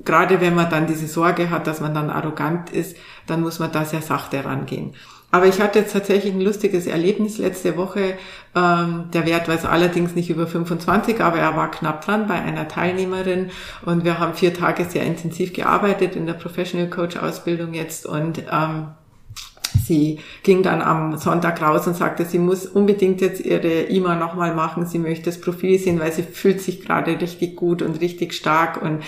gerade 0.05 0.41
wenn 0.41 0.55
man 0.55 0.71
dann 0.71 0.87
diese 0.87 1.07
Sorge 1.07 1.51
hat, 1.51 1.67
dass 1.67 1.81
man 1.81 1.95
dann 1.95 2.11
arrogant 2.11 2.71
ist, 2.71 2.97
dann 3.27 3.41
muss 3.41 3.59
man 3.59 3.73
da 3.73 3.85
sehr 3.85 4.03
sachte 4.03 4.45
rangehen. 4.45 4.95
Aber 5.33 5.47
ich 5.47 5.61
hatte 5.61 5.81
jetzt 5.81 5.93
tatsächlich 5.93 6.33
ein 6.33 6.41
lustiges 6.41 6.87
Erlebnis 6.87 7.39
letzte 7.39 7.77
Woche. 7.77 8.17
Ähm, 8.55 9.11
der 9.13 9.27
Wert 9.27 9.49
war 9.49 9.57
es 9.57 9.65
allerdings 9.65 10.15
nicht 10.15 10.31
über 10.31 10.47
25, 10.47 11.21
aber 11.21 11.39
er 11.39 11.57
war 11.57 11.71
knapp 11.71 12.05
dran 12.05 12.29
bei 12.29 12.41
einer 12.41 12.69
Teilnehmerin 12.69 13.51
und 13.85 14.05
wir 14.05 14.19
haben 14.19 14.35
vier 14.35 14.55
Tage 14.55 14.85
sehr 14.85 15.03
intensiv 15.03 15.53
gearbeitet 15.53 16.15
in 16.17 16.27
der 16.27 16.35
Professional 16.35 16.89
Coach 16.89 17.17
Ausbildung 17.17 17.75
jetzt 17.75 18.07
und 18.07 18.45
ähm, 18.51 18.89
Sie 19.87 20.21
ging 20.43 20.63
dann 20.63 20.83
am 20.83 21.17
Sonntag 21.17 21.61
raus 21.63 21.87
und 21.87 21.97
sagte, 21.97 22.25
sie 22.25 22.39
muss 22.39 22.67
unbedingt 22.67 23.21
jetzt 23.21 23.41
ihre 23.41 23.83
IMA 23.83 24.15
nochmal 24.15 24.55
machen. 24.55 24.87
Sie 24.87 24.99
möchte 24.99 25.27
das 25.27 25.41
Profil 25.41 25.79
sehen, 25.79 26.01
weil 26.01 26.13
sie 26.13 26.23
fühlt 26.23 26.61
sich 26.61 26.85
gerade 26.85 27.21
richtig 27.21 27.57
gut 27.57 27.83
und 27.83 28.01
richtig 28.01 28.35
stark 28.35 28.83
und 28.83 29.03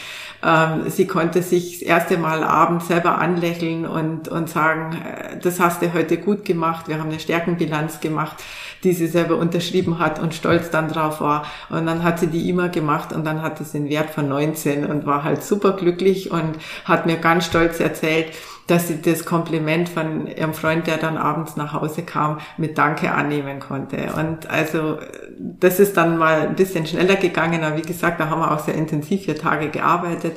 ähm, 0.45 0.89
sie 0.89 1.07
konnte 1.07 1.43
sich 1.43 1.81
das 1.81 1.83
erste 1.83 2.19
Mal 2.19 2.43
abends 2.45 2.89
selber 2.89 3.19
anlächeln 3.19 3.87
und, 3.87 4.29
und 4.29 4.49
sagen, 4.49 4.97
äh, 4.97 5.39
das 5.39 5.61
hast 5.61 5.83
du 5.83 5.93
heute 5.93 6.17
gut 6.19 6.45
gemacht. 6.45 6.89
Wir 6.89 7.01
haben 7.01 7.11
eine 7.11 7.21
Stärkenbilanz 7.21 8.01
gemacht, 8.01 8.37
die 8.85 8.93
sie 8.93 9.09
selber 9.09 9.37
unterschrieben 9.37 9.99
hat 9.99 10.21
und 10.21 10.35
stolz 10.35 10.71
dann 10.71 10.89
drauf 10.89 11.21
war. 11.21 11.47
Und 11.71 11.87
dann 11.87 12.05
hat 12.05 12.21
sie 12.21 12.29
die 12.29 12.49
IMA 12.49 12.69
gemacht 12.69 13.13
und 13.13 13.25
dann 13.25 13.43
hatte 13.43 13.65
sie 13.65 13.79
einen 13.79 13.89
Wert 13.89 14.11
von 14.11 14.29
19 14.29 14.87
und 14.87 15.07
war 15.07 15.25
halt 15.25 15.43
super 15.43 15.73
glücklich 15.73 16.31
und 16.31 16.57
hat 16.85 17.07
mir 17.07 17.17
ganz 17.17 17.47
stolz 17.47 17.81
erzählt, 17.81 18.29
dass 18.69 18.87
sie 18.87 19.01
das 19.01 19.25
Kompliment 19.25 19.89
von 19.89 20.27
ihrem 20.27 20.53
Freund, 20.55 20.87
der 20.87 20.99
dann 20.99 21.17
abends 21.17 21.57
nach 21.57 21.73
Hause 21.73 22.03
kam, 22.03 22.39
mit 22.59 22.77
Danke 22.77 23.13
annehmen 23.13 23.61
konnte. 23.61 24.13
Und 24.15 24.49
also 24.49 24.99
das 25.39 25.81
ist 25.81 25.97
dann 25.97 26.19
mal 26.19 26.49
ein 26.49 26.55
bisschen 26.55 26.87
schneller 26.87 27.17
gegangen. 27.17 27.65
Aber 27.65 27.79
wie 27.79 27.83
gesagt, 27.83 28.21
da 28.21 28.29
haben 28.29 28.41
wir 28.41 28.53
auch 28.53 28.61
sehr 28.61 28.75
intensiv 28.75 29.23
vier 29.25 29.37
Tage 29.37 29.71
gearbeitet. 29.71 30.37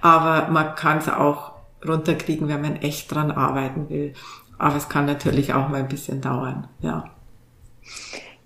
Aber 0.00 0.48
man 0.50 0.76
kann 0.76 0.98
es 0.98 1.08
auch 1.08 1.52
runterkriegen, 1.86 2.48
wenn 2.48 2.62
man 2.62 2.76
echt 2.76 3.12
dran 3.12 3.32
arbeiten 3.32 3.90
will. 3.90 4.14
Aber 4.58 4.76
es 4.76 4.88
kann 4.88 5.04
natürlich 5.04 5.52
auch 5.52 5.68
mal 5.68 5.80
ein 5.80 5.88
bisschen 5.88 6.20
dauern, 6.20 6.68
ja. 6.80 7.04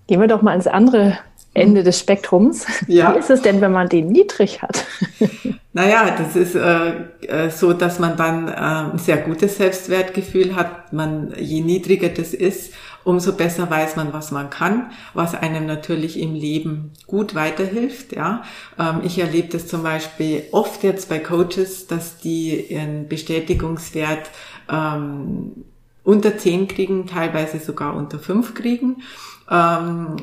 Gehen 0.07 0.19
wir 0.19 0.27
doch 0.27 0.41
mal 0.41 0.55
ins 0.55 0.67
andere 0.67 1.19
Ende 1.57 1.83
des 1.83 1.99
Spektrums. 1.99 2.65
Ja. 2.87 3.13
Wie 3.13 3.19
ist 3.19 3.29
es 3.29 3.41
denn, 3.41 3.59
wenn 3.59 3.71
man 3.71 3.89
den 3.89 4.07
niedrig 4.07 4.61
hat? 4.61 4.85
Naja, 5.73 6.09
das 6.17 6.35
ist 6.35 6.55
äh, 6.55 6.89
äh, 7.27 7.51
so, 7.51 7.71
dass 7.71 7.99
man 7.99 8.17
dann 8.17 8.47
äh, 8.47 8.51
ein 8.51 8.97
sehr 8.97 9.17
gutes 9.17 9.57
Selbstwertgefühl 9.57 10.55
hat. 10.55 10.91
Man, 10.91 11.35
je 11.37 11.61
niedriger 11.61 12.09
das 12.09 12.33
ist, 12.33 12.73
umso 13.03 13.33
besser 13.33 13.69
weiß 13.69 13.95
man, 13.95 14.11
was 14.11 14.31
man 14.31 14.49
kann, 14.49 14.89
was 15.13 15.35
einem 15.35 15.67
natürlich 15.67 16.19
im 16.19 16.33
Leben 16.33 16.93
gut 17.05 17.35
weiterhilft. 17.35 18.15
Ja, 18.15 18.41
ähm, 18.79 19.01
ich 19.03 19.19
erlebe 19.19 19.49
das 19.49 19.67
zum 19.67 19.83
Beispiel 19.83 20.45
oft 20.51 20.83
jetzt 20.83 21.09
bei 21.09 21.19
Coaches, 21.19 21.85
dass 21.85 22.17
die 22.17 22.59
ihren 22.73 23.07
Bestätigungswert 23.07 24.31
ähm, 24.71 25.63
unter 26.03 26.39
zehn 26.39 26.67
kriegen, 26.67 27.05
teilweise 27.05 27.59
sogar 27.59 27.95
unter 27.95 28.17
fünf 28.17 28.55
kriegen. 28.55 29.03
Ähm, 29.51 30.15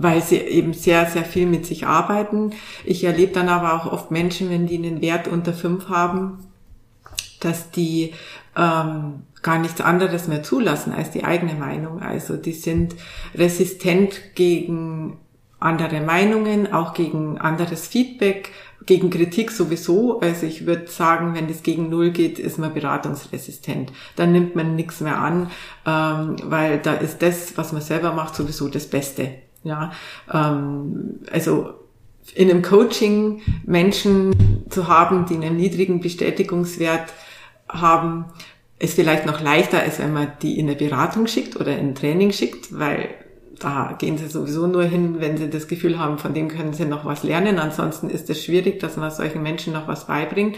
weil 0.00 0.22
sie 0.22 0.36
eben 0.36 0.74
sehr, 0.74 1.06
sehr 1.06 1.24
viel 1.24 1.46
mit 1.46 1.66
sich 1.66 1.84
arbeiten. 1.86 2.52
Ich 2.84 3.02
erlebe 3.02 3.32
dann 3.32 3.48
aber 3.48 3.74
auch 3.74 3.92
oft 3.92 4.12
Menschen, 4.12 4.48
wenn 4.48 4.68
die 4.68 4.76
einen 4.76 5.02
Wert 5.02 5.26
unter 5.26 5.52
fünf 5.52 5.88
haben, 5.88 6.38
dass 7.40 7.72
die 7.72 8.14
ähm, 8.56 9.24
gar 9.42 9.58
nichts 9.58 9.80
anderes 9.80 10.28
mehr 10.28 10.44
zulassen 10.44 10.92
als 10.92 11.10
die 11.10 11.24
eigene 11.24 11.54
Meinung. 11.54 12.00
Also 12.00 12.36
die 12.36 12.52
sind 12.52 12.94
resistent 13.34 14.36
gegen 14.36 15.16
andere 15.58 16.00
Meinungen, 16.00 16.72
auch 16.72 16.94
gegen 16.94 17.38
anderes 17.38 17.88
Feedback, 17.88 18.52
gegen 18.86 19.10
Kritik 19.10 19.50
sowieso. 19.50 20.20
Also 20.20 20.46
ich 20.46 20.64
würde 20.64 20.86
sagen, 20.86 21.34
wenn 21.34 21.48
das 21.48 21.64
gegen 21.64 21.90
Null 21.90 22.10
geht, 22.10 22.38
ist 22.38 22.56
man 22.56 22.72
beratungsresistent. 22.72 23.92
Dann 24.14 24.30
nimmt 24.30 24.54
man 24.54 24.76
nichts 24.76 25.00
mehr 25.00 25.18
an, 25.18 25.50
ähm, 25.84 26.36
weil 26.44 26.78
da 26.78 26.94
ist 26.94 27.20
das, 27.20 27.56
was 27.56 27.72
man 27.72 27.82
selber 27.82 28.12
macht, 28.12 28.36
sowieso 28.36 28.68
das 28.68 28.86
Beste. 28.86 29.47
Ja, 29.64 29.92
ähm, 30.32 31.20
also 31.32 31.74
in 32.34 32.50
einem 32.50 32.62
Coaching 32.62 33.42
Menschen 33.64 34.64
zu 34.68 34.88
haben, 34.88 35.26
die 35.26 35.34
einen 35.34 35.56
niedrigen 35.56 36.00
Bestätigungswert 36.00 37.12
haben, 37.68 38.26
ist 38.78 38.94
vielleicht 38.94 39.26
noch 39.26 39.40
leichter, 39.40 39.80
als 39.80 39.98
wenn 39.98 40.12
man 40.12 40.32
die 40.42 40.58
in 40.58 40.66
eine 40.66 40.76
Beratung 40.76 41.26
schickt 41.26 41.56
oder 41.56 41.76
in 41.76 41.88
ein 41.88 41.94
Training 41.94 42.32
schickt, 42.32 42.78
weil 42.78 43.08
da 43.58 43.96
gehen 43.98 44.18
sie 44.18 44.28
sowieso 44.28 44.68
nur 44.68 44.84
hin, 44.84 45.16
wenn 45.18 45.36
sie 45.36 45.50
das 45.50 45.66
Gefühl 45.66 45.98
haben, 45.98 46.18
von 46.18 46.32
dem 46.32 46.48
können 46.48 46.72
sie 46.72 46.84
noch 46.84 47.04
was 47.04 47.24
lernen. 47.24 47.58
Ansonsten 47.58 48.08
ist 48.08 48.30
es 48.30 48.44
schwierig, 48.44 48.78
dass 48.78 48.96
man 48.96 49.10
solchen 49.10 49.42
Menschen 49.42 49.72
noch 49.72 49.88
was 49.88 50.06
beibringt. 50.06 50.56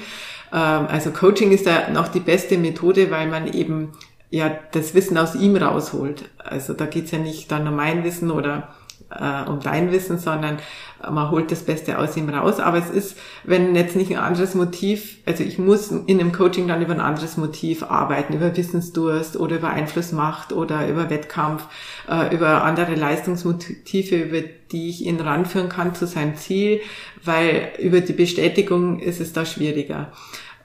Ähm, 0.52 0.86
also 0.86 1.10
Coaching 1.10 1.52
ist 1.52 1.66
da 1.66 1.88
noch 1.90 2.08
die 2.08 2.20
beste 2.20 2.58
Methode, 2.58 3.10
weil 3.10 3.28
man 3.28 3.50
eben 3.52 3.92
ja 4.28 4.50
das 4.72 4.94
Wissen 4.94 5.16
aus 5.16 5.34
ihm 5.34 5.56
rausholt. 5.56 6.24
Also 6.38 6.74
da 6.74 6.84
geht's 6.84 7.10
ja 7.10 7.18
nicht 7.18 7.50
dann 7.50 7.66
um 7.66 7.76
mein 7.76 8.04
Wissen 8.04 8.30
oder 8.30 8.68
äh, 9.10 9.48
um 9.48 9.60
dein 9.60 9.92
Wissen, 9.92 10.18
sondern 10.18 10.58
man 11.02 11.30
holt 11.30 11.50
das 11.50 11.62
Beste 11.62 11.98
aus 11.98 12.16
ihm 12.16 12.28
raus. 12.28 12.60
Aber 12.60 12.78
es 12.78 12.90
ist, 12.90 13.18
wenn 13.44 13.74
jetzt 13.74 13.96
nicht 13.96 14.10
ein 14.10 14.22
anderes 14.22 14.54
Motiv, 14.54 15.18
also 15.26 15.42
ich 15.42 15.58
muss 15.58 15.90
in 15.90 16.20
einem 16.20 16.32
Coaching 16.32 16.68
dann 16.68 16.82
über 16.82 16.92
ein 16.92 17.00
anderes 17.00 17.36
Motiv 17.36 17.82
arbeiten, 17.82 18.34
über 18.34 18.56
Wissensdurst 18.56 19.36
oder 19.36 19.56
über 19.56 19.70
Einflussmacht 19.70 20.52
oder 20.52 20.88
über 20.88 21.10
Wettkampf, 21.10 21.64
äh, 22.08 22.34
über 22.34 22.64
andere 22.64 22.94
Leistungsmotive, 22.94 24.16
über 24.16 24.40
die 24.72 24.90
ich 24.90 25.06
ihn 25.06 25.20
ranführen 25.20 25.68
kann 25.68 25.94
zu 25.94 26.06
seinem 26.06 26.36
Ziel, 26.36 26.80
weil 27.24 27.72
über 27.78 28.00
die 28.00 28.12
Bestätigung 28.12 29.00
ist 29.00 29.20
es 29.20 29.32
da 29.32 29.44
schwieriger. 29.44 30.12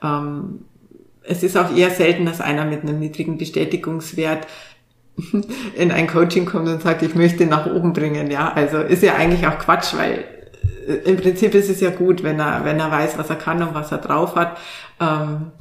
Ähm, 0.04 0.66
es 1.28 1.44
ist 1.44 1.58
auch 1.58 1.76
eher 1.76 1.90
selten, 1.90 2.26
dass 2.26 2.42
einer 2.42 2.66
mit 2.66 2.82
einem 2.82 3.00
niedrigen 3.00 3.38
Bestätigungswert 3.38 4.48
in 5.76 5.92
ein 5.92 6.08
Coaching 6.08 6.46
kommt 6.46 6.68
und 6.68 6.82
sagt, 6.82 7.02
ich 7.02 7.16
möchte 7.16 7.46
nach 7.46 7.66
oben 7.66 7.94
bringen, 7.94 8.30
ja, 8.30 8.52
also 8.54 8.80
ist 8.80 9.04
ja 9.04 9.16
eigentlich 9.16 9.48
auch 9.48 9.58
Quatsch, 9.60 9.96
weil 9.96 10.26
äh, 10.88 11.10
im 11.10 11.18
Prinzip 11.18 11.54
ist 11.56 11.70
es 11.70 11.80
ja 11.80 11.90
gut, 11.90 12.24
wenn 12.24 12.40
er, 12.40 12.66
wenn 12.66 12.80
er 12.80 12.92
weiß, 12.92 13.18
was 13.18 13.30
er 13.30 13.38
kann 13.38 13.62
und 13.62 13.74
was 13.74 13.92
er 13.92 14.00
drauf 14.00 14.36
hat. 14.36 14.58
Ähm, 15.00 15.52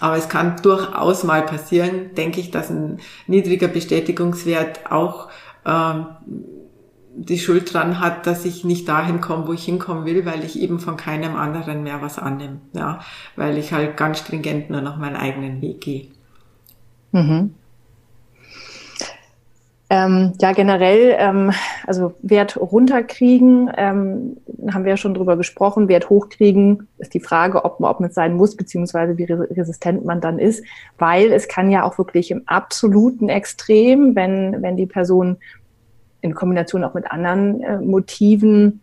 aber 0.00 0.16
es 0.16 0.28
kann 0.28 0.56
durchaus 0.62 1.24
mal 1.24 1.42
passieren, 1.42 2.14
denke 2.16 2.40
ich, 2.40 2.50
dass 2.50 2.68
ein 2.68 2.98
niedriger 3.26 3.68
Bestätigungswert 3.68 4.90
auch 4.90 5.28
ähm, 5.64 6.06
die 7.16 7.38
Schuld 7.38 7.72
dran 7.72 8.00
hat, 8.00 8.26
dass 8.26 8.44
ich 8.44 8.64
nicht 8.64 8.88
dahin 8.88 9.20
komme, 9.20 9.46
wo 9.46 9.52
ich 9.52 9.64
hinkommen 9.64 10.04
will, 10.04 10.26
weil 10.26 10.44
ich 10.44 10.60
eben 10.60 10.80
von 10.80 10.96
keinem 10.96 11.36
anderen 11.36 11.84
mehr 11.84 12.02
was 12.02 12.18
annehme, 12.18 12.60
ja, 12.72 13.00
weil 13.36 13.56
ich 13.56 13.72
halt 13.72 13.96
ganz 13.96 14.18
stringent 14.18 14.68
nur 14.68 14.80
noch 14.80 14.96
meinen 14.96 15.16
eigenen 15.16 15.62
Weg 15.62 15.80
gehe. 15.80 16.08
Mhm. 17.12 17.54
Ähm, 19.96 20.32
ja, 20.40 20.50
generell, 20.50 21.14
ähm, 21.20 21.52
also 21.86 22.14
Wert 22.20 22.56
runterkriegen, 22.56 23.70
ähm, 23.76 24.38
haben 24.72 24.82
wir 24.82 24.90
ja 24.90 24.96
schon 24.96 25.14
drüber 25.14 25.36
gesprochen. 25.36 25.86
Wert 25.86 26.10
hochkriegen 26.10 26.88
ist 26.98 27.14
die 27.14 27.20
Frage, 27.20 27.64
ob 27.64 27.78
man, 27.78 27.92
ob 27.92 28.00
man 28.00 28.08
es 28.08 28.16
sein 28.16 28.34
muss, 28.34 28.56
beziehungsweise 28.56 29.16
wie 29.18 29.24
resistent 29.24 30.04
man 30.04 30.20
dann 30.20 30.40
ist, 30.40 30.64
weil 30.98 31.32
es 31.32 31.46
kann 31.46 31.70
ja 31.70 31.84
auch 31.84 31.96
wirklich 31.96 32.32
im 32.32 32.42
absoluten 32.46 33.28
Extrem, 33.28 34.16
wenn, 34.16 34.62
wenn 34.62 34.76
die 34.76 34.86
Person 34.86 35.36
in 36.22 36.34
Kombination 36.34 36.82
auch 36.82 36.94
mit 36.94 37.12
anderen 37.12 37.62
äh, 37.62 37.78
Motiven 37.78 38.80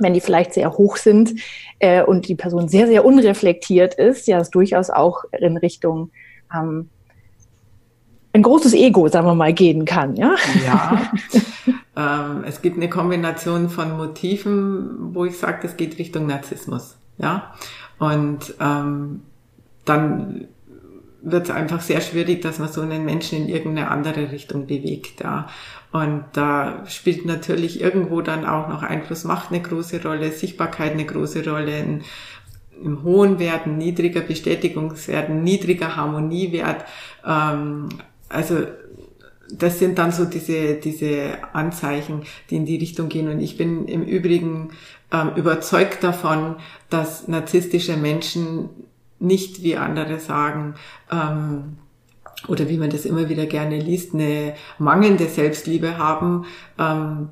wenn 0.00 0.14
die 0.14 0.20
vielleicht 0.20 0.54
sehr 0.54 0.78
hoch 0.78 0.96
sind 0.96 1.34
äh, 1.80 2.04
und 2.04 2.28
die 2.28 2.36
Person 2.36 2.68
sehr, 2.68 2.86
sehr 2.86 3.04
unreflektiert 3.04 3.94
ist, 3.94 4.28
ja, 4.28 4.38
es 4.38 4.48
durchaus 4.48 4.90
auch 4.90 5.24
in 5.36 5.56
Richtung 5.56 6.12
ähm, 6.54 6.88
ein 8.38 8.42
großes 8.42 8.74
Ego, 8.74 9.08
sagen 9.08 9.26
wir 9.26 9.34
mal, 9.34 9.52
gehen 9.52 9.84
kann. 9.84 10.16
Ja, 10.16 10.34
ja. 10.64 11.10
ähm, 12.30 12.44
es 12.46 12.62
gibt 12.62 12.76
eine 12.76 12.88
Kombination 12.88 13.68
von 13.68 13.96
Motiven, 13.96 15.14
wo 15.14 15.24
ich 15.24 15.38
sage, 15.38 15.58
das 15.62 15.76
geht 15.76 15.98
Richtung 15.98 16.26
Narzissmus. 16.26 16.96
Ja, 17.18 17.54
und 17.98 18.54
ähm, 18.60 19.22
dann 19.84 20.46
wird 21.20 21.48
es 21.48 21.50
einfach 21.50 21.80
sehr 21.80 22.00
schwierig, 22.00 22.42
dass 22.42 22.58
man 22.58 22.68
so 22.68 22.80
einen 22.80 23.04
Menschen 23.04 23.38
in 23.38 23.48
irgendeine 23.48 23.90
andere 23.90 24.30
Richtung 24.30 24.66
bewegt. 24.66 25.20
Ja. 25.20 25.48
Und 25.90 26.24
da 26.32 26.84
spielt 26.86 27.24
natürlich 27.26 27.80
irgendwo 27.80 28.20
dann 28.20 28.46
auch 28.46 28.68
noch 28.68 28.82
Einfluss, 28.82 29.24
Macht 29.24 29.50
eine 29.50 29.60
große 29.60 30.02
Rolle, 30.02 30.30
Sichtbarkeit 30.30 30.92
eine 30.92 31.06
große 31.06 31.48
Rolle, 31.48 31.74
ein, 31.74 32.04
im 32.82 33.02
hohen 33.02 33.40
Wert, 33.40 33.66
ein 33.66 33.78
niedriger 33.78 34.20
Bestätigungswert, 34.20 35.30
niedriger 35.30 35.96
Harmoniewert. 35.96 36.84
Ähm, 37.26 37.88
also 38.28 38.66
das 39.50 39.78
sind 39.78 39.98
dann 39.98 40.12
so 40.12 40.24
diese, 40.24 40.74
diese 40.74 41.38
Anzeichen, 41.52 42.22
die 42.50 42.56
in 42.56 42.66
die 42.66 42.76
Richtung 42.76 43.08
gehen. 43.08 43.28
Und 43.28 43.40
ich 43.40 43.56
bin 43.56 43.86
im 43.86 44.02
Übrigen 44.02 44.70
ähm, 45.12 45.30
überzeugt 45.36 46.04
davon, 46.04 46.56
dass 46.90 47.28
narzisstische 47.28 47.96
Menschen 47.96 48.68
nicht, 49.18 49.62
wie 49.62 49.76
andere 49.76 50.18
sagen, 50.20 50.74
ähm, 51.10 51.78
oder 52.46 52.68
wie 52.68 52.76
man 52.76 52.90
das 52.90 53.04
immer 53.04 53.28
wieder 53.28 53.46
gerne 53.46 53.80
liest, 53.80 54.14
eine 54.14 54.54
mangelnde 54.78 55.26
Selbstliebe 55.26 55.98
haben, 55.98 56.44
ähm, 56.78 57.30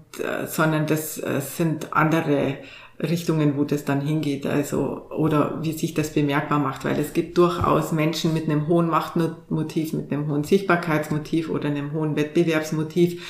sondern 0.48 0.86
das 0.86 1.18
äh, 1.18 1.40
sind 1.40 1.92
andere 1.92 2.58
Richtungen, 2.98 3.56
wo 3.56 3.64
das 3.64 3.84
dann 3.84 4.00
hingeht, 4.00 4.46
also 4.46 5.08
oder 5.10 5.58
wie 5.62 5.72
sich 5.72 5.92
das 5.92 6.14
bemerkbar 6.14 6.58
macht, 6.58 6.84
weil 6.84 6.98
es 6.98 7.12
gibt 7.12 7.36
durchaus 7.36 7.92
Menschen 7.92 8.32
mit 8.32 8.48
einem 8.48 8.68
hohen 8.68 8.88
Machtmotiv, 8.88 9.92
mit 9.92 10.10
einem 10.10 10.28
hohen 10.28 10.44
Sichtbarkeitsmotiv 10.44 11.50
oder 11.50 11.68
einem 11.68 11.92
hohen 11.92 12.16
Wettbewerbsmotiv, 12.16 13.22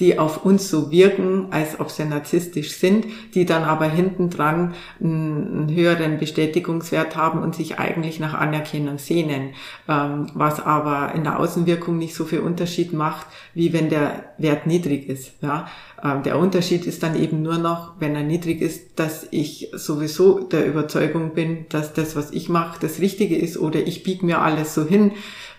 die 0.00 0.18
auf 0.18 0.44
uns 0.44 0.68
so 0.68 0.90
wirken, 0.90 1.46
als 1.50 1.80
ob 1.80 1.90
sie 1.90 2.04
narzisstisch 2.04 2.72
sind, 2.72 3.06
die 3.34 3.46
dann 3.46 3.64
aber 3.64 3.86
hinten 3.86 4.30
dran 4.30 4.74
einen 5.00 5.72
höheren 5.74 6.18
Bestätigungswert 6.18 7.16
haben 7.16 7.42
und 7.42 7.54
sich 7.54 7.78
eigentlich 7.78 8.20
nach 8.20 8.34
Anerkennung 8.34 8.98
sehnen, 8.98 9.50
ähm, 9.88 10.26
was 10.34 10.60
aber 10.60 11.14
in 11.14 11.24
der 11.24 11.38
Außenwirkung 11.38 11.98
nicht 11.98 12.14
so 12.14 12.24
viel 12.24 12.40
Unterschied 12.40 12.92
macht, 12.92 13.26
wie 13.54 13.72
wenn 13.72 13.88
der 13.88 14.24
Wert 14.38 14.66
niedrig 14.66 15.08
ist. 15.08 15.32
Ja? 15.40 15.66
Ähm, 16.02 16.22
der 16.22 16.38
Unterschied 16.38 16.86
ist 16.86 17.02
dann 17.02 17.16
eben 17.16 17.42
nur 17.42 17.58
noch, 17.58 17.94
wenn 17.98 18.14
er 18.14 18.22
niedrig 18.22 18.60
ist, 18.60 18.98
dass 18.98 19.26
ich 19.30 19.70
sowieso 19.72 20.40
der 20.40 20.66
Überzeugung 20.66 21.34
bin, 21.34 21.66
dass 21.70 21.94
das, 21.94 22.16
was 22.16 22.30
ich 22.30 22.48
mache, 22.48 22.78
das 22.80 23.00
Richtige 23.00 23.36
ist 23.36 23.58
oder 23.58 23.80
ich 23.80 24.02
biege 24.02 24.26
mir 24.26 24.40
alles 24.40 24.74
so 24.74 24.84
hin, 24.84 25.12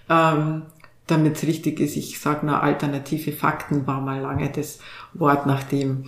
ähm, 0.09 0.63
damit 1.07 1.37
es 1.37 1.43
richtig 1.43 1.79
ist. 1.79 1.95
Ich 1.97 2.19
sage 2.19 2.45
nur 2.45 2.61
alternative 2.61 3.31
Fakten 3.31 3.87
war 3.87 4.01
mal 4.01 4.21
lange 4.21 4.49
das 4.49 4.79
Wort, 5.13 5.45
nachdem 5.45 6.05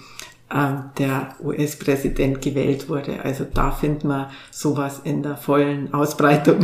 ähm, 0.53 0.85
der 0.97 1.29
US-Präsident 1.43 2.41
gewählt 2.41 2.89
wurde. 2.89 3.23
Also 3.23 3.45
da 3.51 3.71
findet 3.71 4.03
man 4.03 4.27
sowas 4.51 5.01
in 5.03 5.23
der 5.23 5.37
vollen 5.37 5.93
Ausbreitung. 5.93 6.59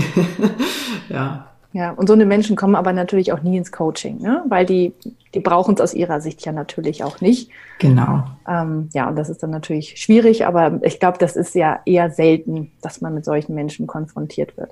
ja. 1.10 1.48
Ja, 1.72 1.92
und 1.92 2.08
so 2.08 2.14
eine 2.14 2.26
Menschen 2.26 2.56
kommen 2.56 2.76
aber 2.76 2.94
natürlich 2.94 3.34
auch 3.34 3.42
nie 3.42 3.58
ins 3.58 3.70
Coaching, 3.70 4.22
ne? 4.22 4.44
weil 4.48 4.66
die, 4.66 4.94
die 5.34 5.42
brauchen 5.42 5.76
es 5.76 5.82
aus 5.82 5.94
ihrer 5.94 6.22
Sicht 6.22 6.46
ja 6.46 6.54
natürlich 6.54 7.04
auch 7.04 7.20
nicht. 7.20 7.50
Genau. 7.80 8.24
Ähm, 8.48 8.90
ja, 8.94 9.10
und 9.10 9.18
das 9.18 9.28
ist 9.28 9.44
dann 9.44 9.50
natürlich 9.50 9.98
schwierig, 9.98 10.46
aber 10.46 10.80
ich 10.84 11.02
glaube, 11.02 11.18
das 11.18 11.36
ist 11.36 11.54
ja 11.54 11.82
eher 11.86 12.10
selten, 12.12 12.72
dass 12.82 13.02
man 13.02 13.14
mit 13.14 13.26
solchen 13.26 13.56
Menschen 13.56 13.88
konfrontiert 13.88 14.56
wird. 14.56 14.72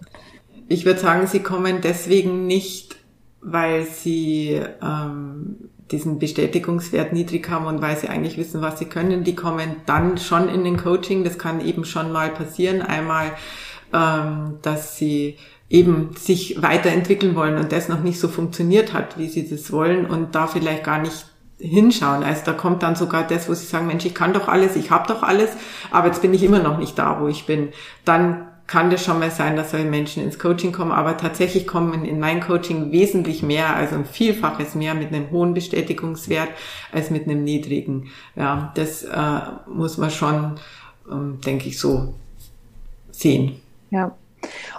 Ich 0.70 0.86
würde 0.86 1.02
sagen, 1.02 1.28
sie 1.28 1.42
kommen 1.42 1.82
deswegen 1.82 2.48
nicht 2.48 2.96
weil 3.44 3.86
sie 3.86 4.62
ähm, 4.82 5.58
diesen 5.92 6.20
Bestätigungswert 6.20 7.14
niedrig 7.14 7.50
haben 7.50 7.66
und 7.66 7.82
weil 7.82 7.98
sie 7.98 8.10
eigentlich 8.10 8.38
wissen, 8.38 8.62
was 8.62 8.80
sie 8.80 8.86
können, 8.86 9.24
die 9.24 9.36
kommen 9.36 9.78
dann 9.86 10.18
schon 10.18 10.50
in 10.50 10.64
den 10.64 10.78
Coaching. 10.78 11.24
Das 11.24 11.38
kann 11.38 11.62
eben 11.62 11.86
schon 11.86 12.12
mal 12.12 12.30
passieren. 12.30 12.82
Einmal, 12.82 13.32
ähm, 13.94 14.60
dass 14.62 14.98
sie 14.98 15.38
eben 15.70 16.12
sich 16.16 16.62
weiterentwickeln 16.62 17.36
wollen 17.36 17.58
und 17.58 17.72
das 17.72 17.90
noch 17.90 18.02
nicht 18.02 18.20
so 18.20 18.28
funktioniert 18.28 18.94
hat, 18.94 19.18
wie 19.18 19.28
sie 19.28 19.48
das 19.48 19.72
wollen 19.72 20.06
und 20.06 20.36
da 20.36 20.48
vielleicht 20.48 20.84
gar 20.84 21.00
nicht 21.00 21.26
hinschauen. 21.60 22.24
Also 22.24 22.42
da 22.46 22.54
kommt 22.54 22.84
dann 22.84 22.96
sogar 22.96 23.26
das, 23.26 23.50
wo 23.50 23.54
sie 23.54 23.66
sagen, 23.66 23.88
Mensch, 23.88 24.06
ich 24.06 24.16
kann 24.16 24.34
doch 24.34 24.48
alles, 24.48 24.76
ich 24.76 24.92
habe 24.92 25.08
doch 25.08 25.24
alles, 25.24 25.52
aber 25.92 26.08
jetzt 26.08 26.22
bin 26.22 26.34
ich 26.34 26.44
immer 26.44 26.60
noch 26.60 26.78
nicht 26.78 26.98
da, 26.98 27.22
wo 27.22 27.28
ich 27.28 27.46
bin. 27.46 27.70
Dann 28.06 28.48
kann 28.68 28.90
das 28.90 29.04
schon 29.04 29.20
mal 29.20 29.30
sein, 29.30 29.56
dass 29.56 29.72
solche 29.72 29.86
Menschen 29.86 30.24
ins 30.24 30.40
Coaching 30.40 30.72
kommen, 30.72 30.92
aber 30.92 31.18
tatsächlich 31.18 31.68
kommen 31.68 32.06
in 32.06 32.20
mein 32.20 32.40
Coaching 32.40 32.92
wesentlich 32.92 33.44
mehr, 33.44 33.76
also 33.76 33.96
ein 33.96 34.06
Vielfaches 34.06 34.74
mehr 34.74 34.94
mit 34.94 35.10
einem 35.10 35.30
hohen 35.32 35.54
Bestätigungswert 35.54 36.50
als 36.92 37.10
mit 37.10 37.28
einem 37.28 37.44
niedrigen. 37.44 38.10
Ja, 38.36 38.72
das 38.76 39.04
äh, 39.04 39.40
muss 39.68 39.98
man 39.98 40.10
schon, 40.10 40.56
ähm, 41.12 41.40
denke 41.46 41.68
ich, 41.68 41.80
so 41.80 42.14
sehen. 43.12 43.62
Ja. 43.90 44.16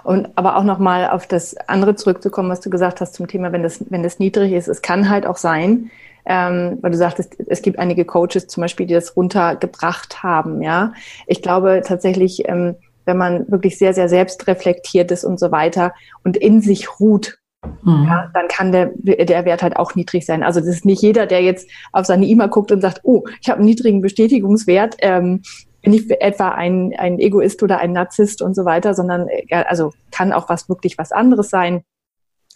Und 0.03 0.29
aber 0.35 0.57
auch 0.57 0.63
nochmal 0.63 1.09
auf 1.09 1.27
das 1.27 1.55
andere 1.67 1.95
zurückzukommen, 1.95 2.49
was 2.49 2.61
du 2.61 2.69
gesagt 2.69 3.01
hast 3.01 3.15
zum 3.15 3.27
Thema, 3.27 3.51
wenn 3.51 3.63
das, 3.63 3.83
wenn 3.89 4.03
das 4.03 4.19
niedrig 4.19 4.51
ist, 4.51 4.67
es 4.67 4.81
kann 4.81 5.09
halt 5.09 5.25
auch 5.25 5.37
sein, 5.37 5.89
ähm, 6.25 6.79
weil 6.81 6.91
du 6.91 6.97
sagtest, 6.97 7.35
es 7.47 7.61
gibt 7.61 7.79
einige 7.79 8.05
Coaches 8.05 8.47
zum 8.47 8.61
Beispiel, 8.61 8.85
die 8.87 8.93
das 8.93 9.15
runtergebracht 9.15 10.23
haben, 10.23 10.61
ja. 10.61 10.93
Ich 11.27 11.41
glaube 11.41 11.81
tatsächlich, 11.85 12.47
ähm, 12.47 12.75
wenn 13.05 13.17
man 13.17 13.49
wirklich 13.49 13.77
sehr, 13.77 13.93
sehr 13.93 14.09
selbstreflektiert 14.09 15.11
ist 15.11 15.23
und 15.23 15.39
so 15.39 15.51
weiter 15.51 15.93
und 16.23 16.37
in 16.37 16.61
sich 16.61 16.99
ruht, 16.99 17.37
mhm. 17.83 18.05
ja, 18.07 18.31
dann 18.33 18.47
kann 18.47 18.71
der, 18.71 18.91
der 18.95 19.45
Wert 19.45 19.63
halt 19.63 19.77
auch 19.77 19.95
niedrig 19.95 20.25
sein. 20.25 20.43
Also 20.43 20.59
das 20.59 20.69
ist 20.69 20.85
nicht 20.85 21.01
jeder, 21.01 21.25
der 21.25 21.41
jetzt 21.41 21.69
auf 21.91 22.05
seine 22.05 22.25
E-Mail 22.25 22.49
guckt 22.49 22.71
und 22.71 22.81
sagt, 22.81 23.01
oh, 23.03 23.23
ich 23.41 23.49
habe 23.49 23.59
einen 23.59 23.67
niedrigen 23.67 24.01
Bestätigungswert, 24.01 24.97
ähm, 24.99 25.41
bin 25.81 25.93
ich 25.93 26.09
etwa 26.19 26.49
ein, 26.49 26.93
ein 26.97 27.19
Egoist 27.19 27.61
oder 27.61 27.77
ein 27.77 27.93
Narzisst 27.93 28.41
und 28.41 28.55
so 28.55 28.65
weiter, 28.65 28.95
sondern 28.95 29.27
also 29.51 29.91
kann 30.11 30.33
auch 30.33 30.49
was 30.49 30.67
wirklich 30.67 30.97
was 30.97 31.11
anderes 31.11 31.49
sein. 31.49 31.83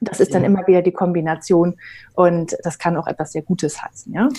Das 0.01 0.19
ist 0.19 0.33
dann 0.33 0.43
immer 0.43 0.65
wieder 0.67 0.81
die 0.81 0.91
Kombination 0.91 1.75
und 2.13 2.55
das 2.63 2.79
kann 2.79 2.95
auch 2.97 3.07
etwas 3.07 3.31
sehr 3.31 3.41
Gutes 3.41 3.81
heißen, 3.81 4.13
ja? 4.13 4.29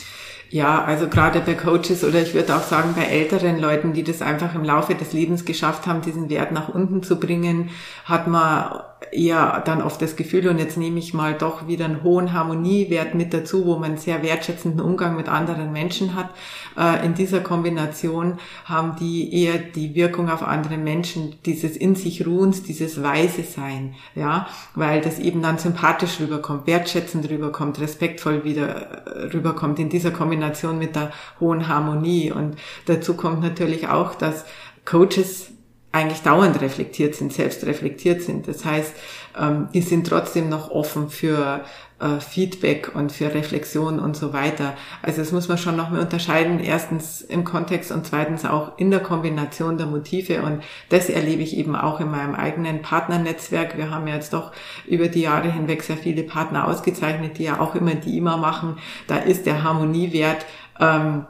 Ja, 0.48 0.84
also 0.84 1.08
gerade 1.08 1.40
bei 1.40 1.54
Coaches 1.54 2.02
oder 2.02 2.20
ich 2.20 2.34
würde 2.34 2.56
auch 2.56 2.62
sagen 2.62 2.94
bei 2.96 3.04
älteren 3.04 3.58
Leuten, 3.58 3.92
die 3.92 4.02
das 4.02 4.22
einfach 4.22 4.54
im 4.54 4.64
Laufe 4.64 4.94
des 4.94 5.12
Lebens 5.12 5.44
geschafft 5.44 5.86
haben, 5.86 6.00
diesen 6.00 6.30
Wert 6.30 6.52
nach 6.52 6.68
unten 6.68 7.02
zu 7.02 7.20
bringen, 7.20 7.70
hat 8.04 8.26
man 8.26 8.80
eher 9.12 9.62
dann 9.64 9.82
oft 9.82 10.00
das 10.02 10.16
Gefühl, 10.16 10.48
und 10.48 10.58
jetzt 10.58 10.76
nehme 10.76 10.98
ich 10.98 11.14
mal 11.14 11.34
doch 11.34 11.66
wieder 11.66 11.86
einen 11.86 12.02
hohen 12.02 12.32
Harmoniewert 12.32 13.14
mit 13.14 13.32
dazu, 13.32 13.64
wo 13.64 13.74
man 13.74 13.92
einen 13.92 13.98
sehr 13.98 14.22
wertschätzenden 14.22 14.80
Umgang 14.80 15.16
mit 15.16 15.28
anderen 15.28 15.72
Menschen 15.72 16.14
hat. 16.14 16.30
Äh, 16.76 17.04
in 17.04 17.14
dieser 17.14 17.40
Kombination 17.40 18.38
haben 18.64 18.96
die 19.00 19.34
eher 19.34 19.58
die 19.58 19.94
Wirkung 19.94 20.30
auf 20.30 20.42
andere 20.42 20.76
Menschen, 20.76 21.36
dieses 21.46 21.76
in 21.76 21.94
sich 21.94 22.26
Ruhens, 22.26 22.62
dieses 22.62 23.02
Weise 23.02 23.42
Sein, 23.42 23.94
ja, 24.14 24.46
weil 24.74 25.00
das 25.00 25.18
eben 25.18 25.42
dann 25.42 25.58
sympathisch 25.58 26.20
rüberkommt, 26.20 26.66
wertschätzend 26.66 27.28
rüberkommt, 27.30 27.80
respektvoll 27.80 28.44
wieder 28.44 28.68
äh, 28.68 29.24
rüberkommt 29.32 29.78
in 29.78 29.88
dieser 29.88 30.10
Kombination 30.10 30.78
mit 30.78 30.94
der 30.94 31.10
hohen 31.40 31.68
Harmonie. 31.68 32.32
Und 32.32 32.56
dazu 32.86 33.14
kommt 33.14 33.40
natürlich 33.40 33.88
auch, 33.88 34.14
dass 34.14 34.44
Coaches 34.84 35.52
eigentlich 35.92 36.22
dauernd 36.22 36.60
reflektiert 36.60 37.14
sind, 37.14 37.32
selbst 37.32 37.64
reflektiert 37.66 38.22
sind. 38.22 38.46
Das 38.46 38.64
heißt, 38.64 38.94
ähm, 39.38 39.68
die 39.74 39.82
sind 39.82 40.06
trotzdem 40.06 40.48
noch 40.48 40.70
offen 40.70 41.10
für 41.10 41.64
äh, 41.98 42.20
Feedback 42.20 42.92
und 42.94 43.10
für 43.10 43.34
Reflexion 43.34 43.98
und 43.98 44.16
so 44.16 44.32
weiter. 44.32 44.74
Also 45.02 45.18
das 45.18 45.32
muss 45.32 45.48
man 45.48 45.58
schon 45.58 45.76
noch 45.76 45.90
mal 45.90 46.00
unterscheiden. 46.00 46.60
Erstens 46.60 47.22
im 47.22 47.44
Kontext 47.44 47.90
und 47.90 48.06
zweitens 48.06 48.44
auch 48.44 48.78
in 48.78 48.90
der 48.90 49.00
Kombination 49.00 49.78
der 49.78 49.86
Motive. 49.86 50.42
Und 50.42 50.62
das 50.88 51.10
erlebe 51.10 51.42
ich 51.42 51.56
eben 51.56 51.74
auch 51.74 52.00
in 52.00 52.10
meinem 52.10 52.34
eigenen 52.34 52.82
Partnernetzwerk. 52.82 53.76
Wir 53.76 53.90
haben 53.90 54.06
ja 54.06 54.14
jetzt 54.14 54.32
doch 54.32 54.52
über 54.86 55.08
die 55.08 55.22
Jahre 55.22 55.52
hinweg 55.52 55.82
sehr 55.82 55.96
viele 55.96 56.22
Partner 56.22 56.68
ausgezeichnet, 56.68 57.38
die 57.38 57.44
ja 57.44 57.60
auch 57.60 57.74
immer 57.74 57.94
die 57.94 58.16
immer 58.16 58.36
machen. 58.36 58.78
Da 59.08 59.18
ist 59.18 59.44
der 59.44 59.64
Harmoniewert 59.64 60.46
ähm, 60.78 61.26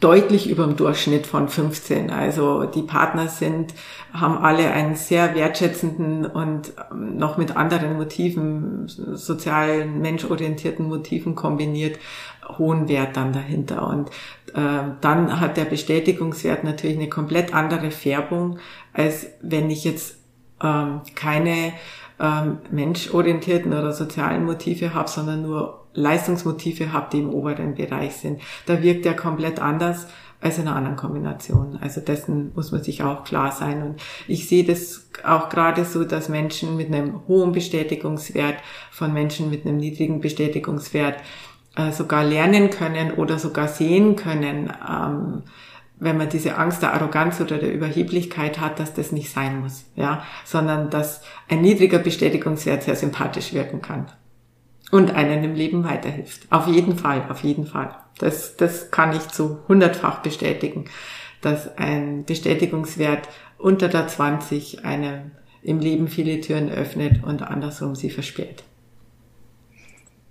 deutlich 0.00 0.48
über 0.50 0.64
dem 0.64 0.76
Durchschnitt 0.76 1.26
von 1.26 1.48
15. 1.48 2.10
Also 2.10 2.64
die 2.64 2.82
Partner 2.82 3.28
sind, 3.28 3.74
haben 4.12 4.38
alle 4.38 4.70
einen 4.70 4.96
sehr 4.96 5.34
wertschätzenden 5.34 6.26
und 6.26 6.72
ähm, 6.90 7.16
noch 7.16 7.36
mit 7.36 7.56
anderen 7.56 7.96
Motiven, 7.96 8.86
sozialen, 8.86 10.00
menschorientierten 10.00 10.86
Motiven 10.86 11.34
kombiniert, 11.34 11.98
hohen 12.58 12.88
Wert 12.88 13.16
dann 13.16 13.32
dahinter. 13.32 13.86
Und 13.86 14.10
äh, 14.54 14.92
dann 15.00 15.40
hat 15.40 15.56
der 15.56 15.64
Bestätigungswert 15.64 16.64
natürlich 16.64 16.96
eine 16.96 17.08
komplett 17.08 17.54
andere 17.54 17.90
Färbung, 17.90 18.58
als 18.92 19.26
wenn 19.42 19.70
ich 19.70 19.84
jetzt 19.84 20.16
ähm, 20.62 21.00
keine 21.14 21.72
ähm, 22.20 22.58
menschorientierten 22.70 23.72
oder 23.72 23.92
sozialen 23.92 24.44
Motive 24.44 24.94
habe, 24.94 25.08
sondern 25.08 25.42
nur 25.42 25.83
Leistungsmotive 25.94 26.92
habe, 26.92 27.08
die 27.12 27.20
im 27.20 27.30
oberen 27.30 27.74
Bereich 27.74 28.16
sind. 28.16 28.40
Da 28.66 28.82
wirkt 28.82 29.06
er 29.06 29.14
komplett 29.14 29.60
anders 29.60 30.06
als 30.40 30.58
in 30.58 30.68
einer 30.68 30.76
anderen 30.76 30.96
Kombination. 30.96 31.78
Also 31.80 32.02
dessen 32.02 32.52
muss 32.54 32.70
man 32.70 32.82
sich 32.82 33.02
auch 33.02 33.24
klar 33.24 33.50
sein. 33.50 33.82
Und 33.82 34.02
ich 34.28 34.46
sehe 34.46 34.64
das 34.64 35.08
auch 35.24 35.48
gerade 35.48 35.84
so, 35.86 36.04
dass 36.04 36.28
Menschen 36.28 36.76
mit 36.76 36.88
einem 36.88 37.26
hohen 37.26 37.52
Bestätigungswert 37.52 38.56
von 38.90 39.14
Menschen 39.14 39.48
mit 39.48 39.64
einem 39.64 39.78
niedrigen 39.78 40.20
Bestätigungswert 40.20 41.16
äh, 41.76 41.92
sogar 41.92 42.24
lernen 42.24 42.68
können 42.68 43.12
oder 43.12 43.38
sogar 43.38 43.68
sehen 43.68 44.16
können, 44.16 44.70
ähm, 44.86 45.42
wenn 45.98 46.18
man 46.18 46.28
diese 46.28 46.56
Angst 46.56 46.82
der 46.82 46.92
Arroganz 46.92 47.40
oder 47.40 47.56
der 47.56 47.72
Überheblichkeit 47.72 48.60
hat, 48.60 48.78
dass 48.80 48.92
das 48.92 49.12
nicht 49.12 49.32
sein 49.32 49.60
muss, 49.60 49.86
ja, 49.94 50.24
sondern 50.44 50.90
dass 50.90 51.22
ein 51.48 51.62
niedriger 51.62 51.98
Bestätigungswert 51.98 52.82
sehr 52.82 52.96
sympathisch 52.96 53.54
wirken 53.54 53.80
kann 53.80 54.08
und 54.94 55.12
einen 55.12 55.42
im 55.42 55.54
Leben 55.56 55.82
weiterhilft. 55.82 56.46
Auf 56.50 56.68
jeden 56.68 56.96
Fall, 56.96 57.24
auf 57.28 57.42
jeden 57.42 57.66
Fall. 57.66 57.96
Das, 58.20 58.56
das 58.56 58.92
kann 58.92 59.10
ich 59.12 59.26
zu 59.26 59.58
hundertfach 59.66 60.20
bestätigen, 60.20 60.84
dass 61.40 61.76
ein 61.78 62.24
Bestätigungswert 62.24 63.28
unter 63.58 63.88
der 63.88 64.06
20 64.06 64.84
einem 64.84 65.32
im 65.64 65.80
Leben 65.80 66.06
viele 66.06 66.40
Türen 66.40 66.70
öffnet 66.70 67.24
und 67.24 67.42
andersrum 67.42 67.96
sie 67.96 68.08
versperrt. 68.08 68.62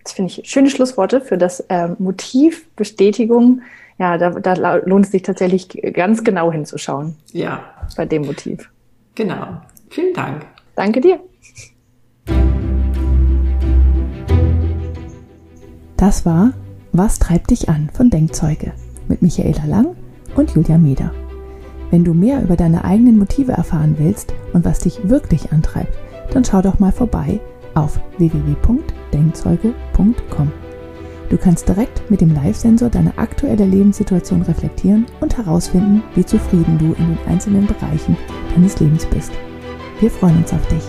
Das 0.02 0.14
finde 0.14 0.32
ich 0.32 0.50
schöne 0.50 0.70
Schlussworte 0.70 1.20
für 1.20 1.38
das 1.38 1.60
äh, 1.68 1.90
Motiv 2.00 2.66
Bestätigung. 2.78 3.64
Ja, 4.00 4.18
da, 4.18 4.30
da 4.30 4.76
lohnt 4.78 5.08
es 5.08 5.12
sich 5.12 5.24
tatsächlich 5.24 5.68
ganz 5.92 6.24
genau 6.24 6.54
hinzuschauen. 6.54 7.18
Ja. 7.34 7.66
Bei 7.98 8.06
dem 8.06 8.22
Motiv. 8.22 8.70
Genau. 9.16 9.62
Vielen 9.90 10.14
Dank. 10.14 10.46
Danke 10.78 11.02
dir. 11.02 11.20
Das 16.04 16.26
war 16.26 16.52
Was 16.92 17.18
treibt 17.18 17.52
dich 17.52 17.70
an 17.70 17.90
von 17.94 18.10
Denkzeuge 18.10 18.74
mit 19.08 19.22
Michaela 19.22 19.64
Lang 19.66 19.96
und 20.36 20.52
Julia 20.52 20.78
Meder. 20.78 21.12
Wenn 21.92 22.04
du 22.04 22.14
mehr 22.14 22.44
über 22.44 22.58
deine 22.58 22.84
eigenen 22.84 23.18
Motive 23.18 23.54
erfahren 23.54 23.96
willst 23.98 24.34
und 24.52 24.66
was 24.66 24.80
dich 24.80 25.08
wirklich 25.08 25.54
antreibt, 25.54 25.98
dann 26.34 26.44
schau 26.44 26.62
doch 26.62 26.78
mal 26.78 26.92
vorbei 26.92 27.40
auf 27.74 28.02
www.denkzeuge.com. 28.18 30.52
Du 31.30 31.38
kannst 31.38 31.70
direkt 31.70 32.12
mit 32.12 32.20
dem 32.20 32.34
Live-Sensor 32.34 32.90
deine 32.90 33.18
aktuelle 33.18 33.66
Lebenssituation 33.66 34.42
reflektieren 34.42 35.06
und 35.22 35.38
herausfinden, 35.38 36.04
wie 36.16 36.26
zufrieden 36.26 36.78
du 36.80 36.88
in 37.02 37.16
den 37.16 37.28
einzelnen 37.30 37.66
Bereichen 37.66 38.18
deines 38.54 38.78
Lebens 38.82 39.06
bist. 39.06 39.32
Wir 40.02 40.12
freuen 40.12 40.40
uns 40.40 40.52
auf 40.52 40.68
dich. 40.68 40.84